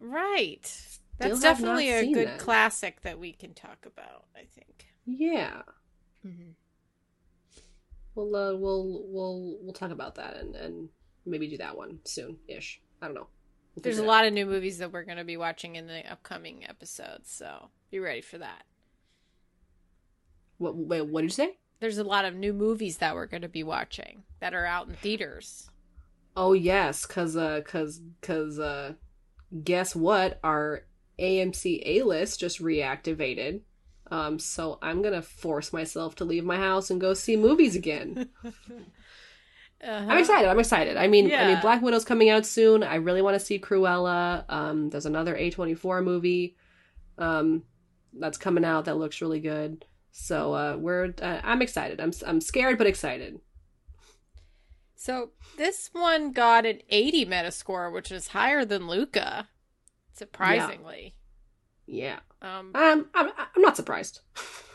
[0.02, 0.84] right.
[1.20, 2.40] That's definitely a good that.
[2.40, 4.26] classic that we can talk about.
[4.36, 4.88] I think.
[5.08, 5.62] Yeah.
[6.26, 6.52] Mm-hmm.
[8.14, 10.90] We'll uh, we'll we'll we'll talk about that and and
[11.26, 12.82] maybe do that one soon ish.
[13.02, 13.28] I don't know.
[13.76, 16.12] We'll There's a lot of new movies that we're going to be watching in the
[16.12, 18.64] upcoming episodes, so be ready for that.
[20.58, 21.58] What wait, what did you say?
[21.80, 24.88] there's a lot of new movies that we're going to be watching that are out
[24.88, 25.70] in theaters.
[26.36, 28.94] Oh yes, cause uh, cause cause uh,
[29.64, 30.40] guess what?
[30.44, 30.84] Our
[31.20, 33.62] AMC A list just reactivated.
[34.10, 38.30] Um, so I'm gonna force myself to leave my house and go see movies again.
[39.84, 40.50] I'm excited.
[40.50, 40.98] I'm excited.
[40.98, 42.84] I mean, I mean, Black Widow's coming out soon.
[42.84, 44.44] I really want to see Cruella.
[44.50, 46.56] Um, there's another A24 movie,
[47.18, 47.64] um,
[48.14, 49.86] that's coming out that looks really good.
[50.12, 51.14] So uh, we're.
[51.22, 52.02] Uh, I'm excited.
[52.02, 53.40] I'm I'm scared but excited.
[54.96, 59.48] So this one got an 80 Metascore, which is higher than Luca,
[60.12, 61.14] surprisingly.
[61.88, 62.20] Yeah.
[62.42, 64.20] Um, Um, I'm I'm not surprised.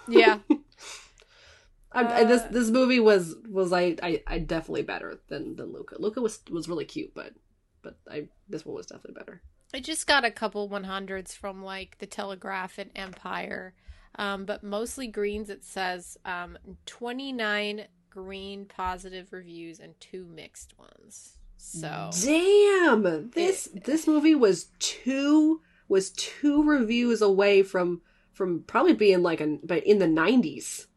[0.09, 0.39] yeah,
[1.93, 5.73] I'm, I- this Uh, this movie was was I, I I definitely better than than
[5.73, 5.97] Luca.
[6.01, 7.35] Luca was was really cute, but
[7.83, 9.43] but I this one was definitely better.
[9.75, 13.73] I just got a couple 100s from like The Telegraph and Empire,
[14.17, 15.49] um, but mostly greens.
[15.49, 21.39] It says um, 29 green positive reviews and two mixed ones.
[21.57, 28.01] So Damn, this this movie was two was two reviews away from
[28.33, 30.89] from probably being like an but in the nineties.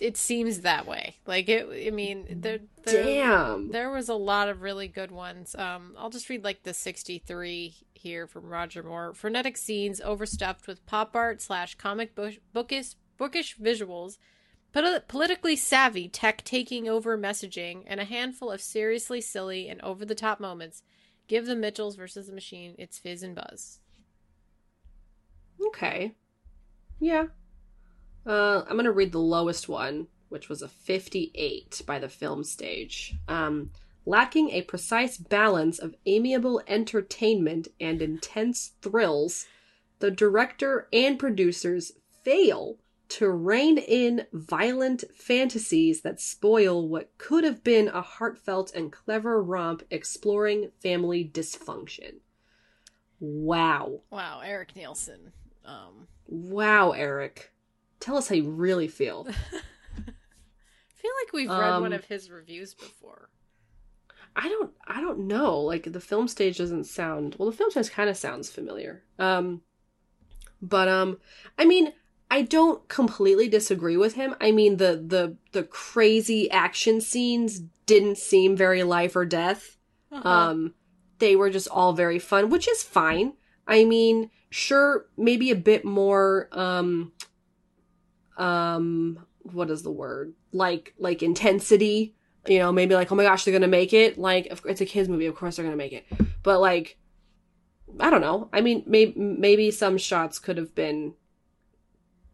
[0.00, 1.16] it seems that way.
[1.26, 1.86] Like it.
[1.86, 2.58] I mean, there.
[2.84, 3.70] there Damn.
[3.70, 5.54] There was a lot of really good ones.
[5.54, 9.14] Um, I'll just read like the 63 here from Roger Moore.
[9.14, 14.18] Frenetic scenes overstuffed with pop art slash comic bookish, bookish visuals,
[14.72, 20.04] poli- politically savvy tech taking over messaging, and a handful of seriously silly and over
[20.04, 20.82] the top moments
[21.28, 23.78] give the Mitchells versus the Machine its fizz and buzz.
[25.68, 26.14] Okay.
[27.00, 27.26] Yeah.
[28.26, 33.16] Uh, I'm gonna read the lowest one, which was a 58 by the film stage.
[33.28, 33.70] Um,
[34.06, 39.46] lacking a precise balance of amiable entertainment and intense thrills,
[39.98, 41.92] the director and producers
[42.24, 48.90] fail to rein in violent fantasies that spoil what could have been a heartfelt and
[48.90, 52.20] clever romp exploring family dysfunction.
[53.20, 54.00] Wow.
[54.10, 55.32] Wow, Eric Nielsen.
[55.64, 57.52] Um, Wow, Eric.
[58.00, 59.26] Tell us how you really feel.
[59.28, 59.32] I
[60.94, 63.28] feel like we've read Um, one of his reviews before.
[64.34, 65.60] I don't I don't know.
[65.60, 69.02] Like the film stage doesn't sound well the film stage kind of sounds familiar.
[69.18, 69.60] Um
[70.62, 71.18] but um
[71.58, 71.92] I mean
[72.30, 74.34] I don't completely disagree with him.
[74.40, 79.76] I mean the the the crazy action scenes didn't seem very life or death.
[80.10, 80.28] Uh-huh.
[80.28, 80.74] Um,
[81.18, 83.34] they were just all very fun, which is fine.
[83.66, 87.12] I mean, sure, maybe a bit more, um,
[88.36, 90.34] um, what is the word?
[90.52, 92.14] Like, like intensity.
[92.46, 94.18] You know, maybe like, oh my gosh, they're gonna make it.
[94.18, 96.04] Like, it's a kids movie, of course they're gonna make it.
[96.42, 96.98] But like,
[98.00, 98.48] I don't know.
[98.52, 101.14] I mean, maybe maybe some shots could have been,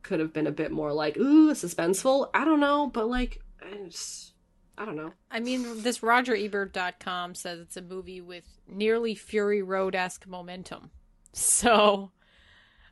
[0.03, 2.31] could have been a bit more like, ooh, suspenseful.
[2.35, 4.33] I don't know, but like, I, just,
[4.79, 5.13] I don't know.
[5.31, 10.91] I mean, this RogerEbert.com says it's a movie with nearly Fury Road esque momentum.
[11.33, 12.11] So,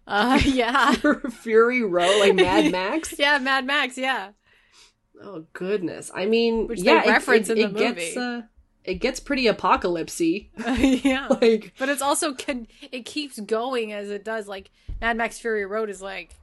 [0.07, 0.93] uh, yeah.
[1.31, 3.15] Fury Road, like Mad Max.
[3.19, 4.31] yeah, Mad Max, yeah.
[5.23, 6.11] Oh goodness!
[6.15, 8.27] I mean, Which yeah, it- reference it, in the it Gets, movie.
[8.39, 8.43] uh,
[8.85, 10.49] it gets pretty apocalypsey.
[11.05, 11.27] yeah.
[11.29, 14.47] like, But it's also, con- it keeps going as it does.
[14.47, 14.71] Like,
[15.01, 16.35] Mad Max Fury Road is like,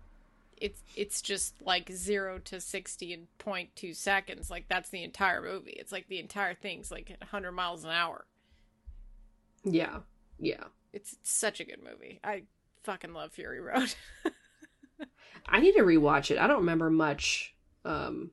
[0.60, 4.50] it's it's just like zero to sixty in 0.2 seconds.
[4.50, 5.72] Like that's the entire movie.
[5.78, 8.26] It's like the entire thing's like hundred miles an hour.
[9.64, 10.00] Yeah,
[10.40, 10.64] yeah.
[10.94, 12.20] It's, it's such a good movie.
[12.24, 12.44] I
[12.84, 13.94] fucking love Fury Road.
[15.48, 16.38] I need to rewatch it.
[16.38, 18.32] I don't remember much um,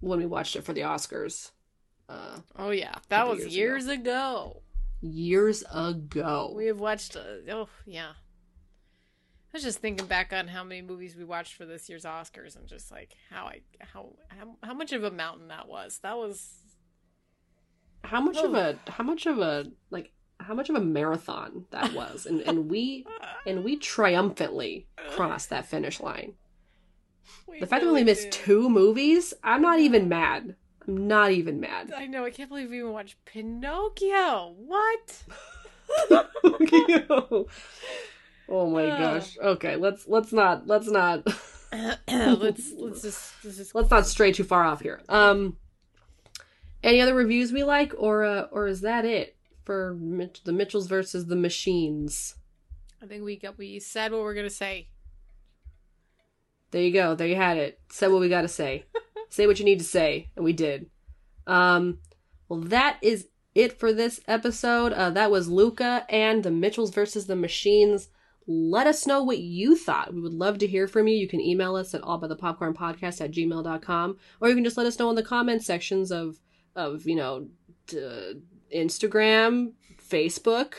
[0.00, 1.52] when we watched it for the Oscars.
[2.08, 4.62] Uh, oh yeah, that was years years ago.
[5.00, 6.52] years ago.
[6.54, 7.16] We have watched.
[7.16, 8.10] Uh, oh yeah.
[8.10, 12.56] I was just thinking back on how many movies we watched for this year's Oscars,
[12.56, 16.00] and just like how I how how, how much of a mountain that was.
[16.02, 16.52] That was
[18.04, 18.76] how much of Oh.
[18.86, 22.68] a how much of a like how much of a marathon that was, and and
[22.70, 23.06] we
[23.46, 26.34] and we triumphantly crossed that finish line.
[27.48, 28.32] We The fact that we only missed did.
[28.32, 30.56] two movies, I'm not even mad.
[30.86, 31.92] I'm not even mad.
[31.96, 32.24] I know.
[32.24, 34.54] I can't believe we even watched Pinocchio.
[34.58, 35.22] What?
[36.08, 37.46] Pinocchio.
[38.48, 38.98] Oh my Ugh.
[38.98, 39.38] gosh.
[39.38, 41.26] Okay, let's let's not let's not
[42.08, 45.00] let's let's just let's just let's not stray too far off here.
[45.08, 45.56] Um,
[46.82, 50.86] any other reviews we like, or uh, or is that it for Mitch- the Mitchells
[50.86, 52.36] versus the Machines?
[53.02, 54.88] I think we got we said what we're gonna say.
[56.70, 57.14] There you go.
[57.14, 57.80] There you had it.
[57.90, 58.86] Said what we got to say.
[59.28, 60.90] say what you need to say, and we did.
[61.46, 61.98] Um,
[62.48, 64.92] well, that is it for this episode.
[64.92, 68.08] Uh, that was Luca and the Mitchells versus the Machines.
[68.46, 70.14] Let us know what you thought.
[70.14, 71.14] We would love to hear from you.
[71.14, 75.10] You can email us at allbythepopcornpodcast at gmail.com, or you can just let us know
[75.10, 76.40] in the comment sections of,
[76.74, 77.48] of you know,
[77.86, 78.40] d-
[78.74, 79.72] Instagram,
[80.10, 80.74] Facebook.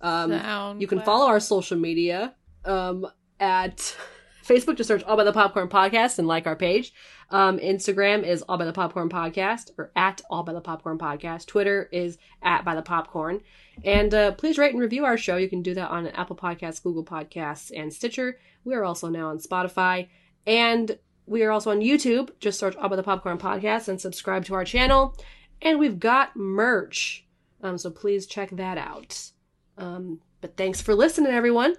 [0.00, 2.34] Um, you can follow our social media
[2.64, 3.06] um,
[3.40, 3.96] at
[4.44, 4.76] Facebook.
[4.76, 6.92] Just search All by the Popcorn Podcast and like our page.
[7.30, 11.46] Um, Instagram is All by the Popcorn Podcast or at All by the Popcorn Podcast.
[11.46, 13.40] Twitter is at By the Popcorn.
[13.84, 15.36] And uh, please rate and review our show.
[15.36, 18.38] You can do that on Apple Podcasts, Google Podcasts, and Stitcher.
[18.64, 20.08] We are also now on Spotify.
[20.46, 22.30] And we are also on YouTube.
[22.40, 25.14] Just search All by the Popcorn Podcast and subscribe to our channel.
[25.60, 27.26] And we've got merch.
[27.62, 29.32] Um, so please check that out.
[29.76, 31.74] Um, but thanks for listening, everyone.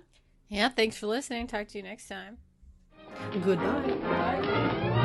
[0.48, 1.48] Yeah, thanks for listening.
[1.48, 2.38] Talk to you next time.
[3.32, 3.96] Goodbye.
[4.02, 5.00] Bye.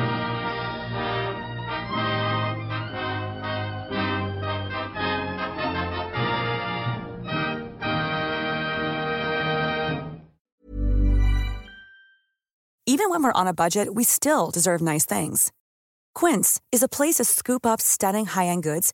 [12.87, 15.51] Even when we're on a budget, we still deserve nice things.
[16.13, 18.93] Quince is a place to scoop up stunning high-end goods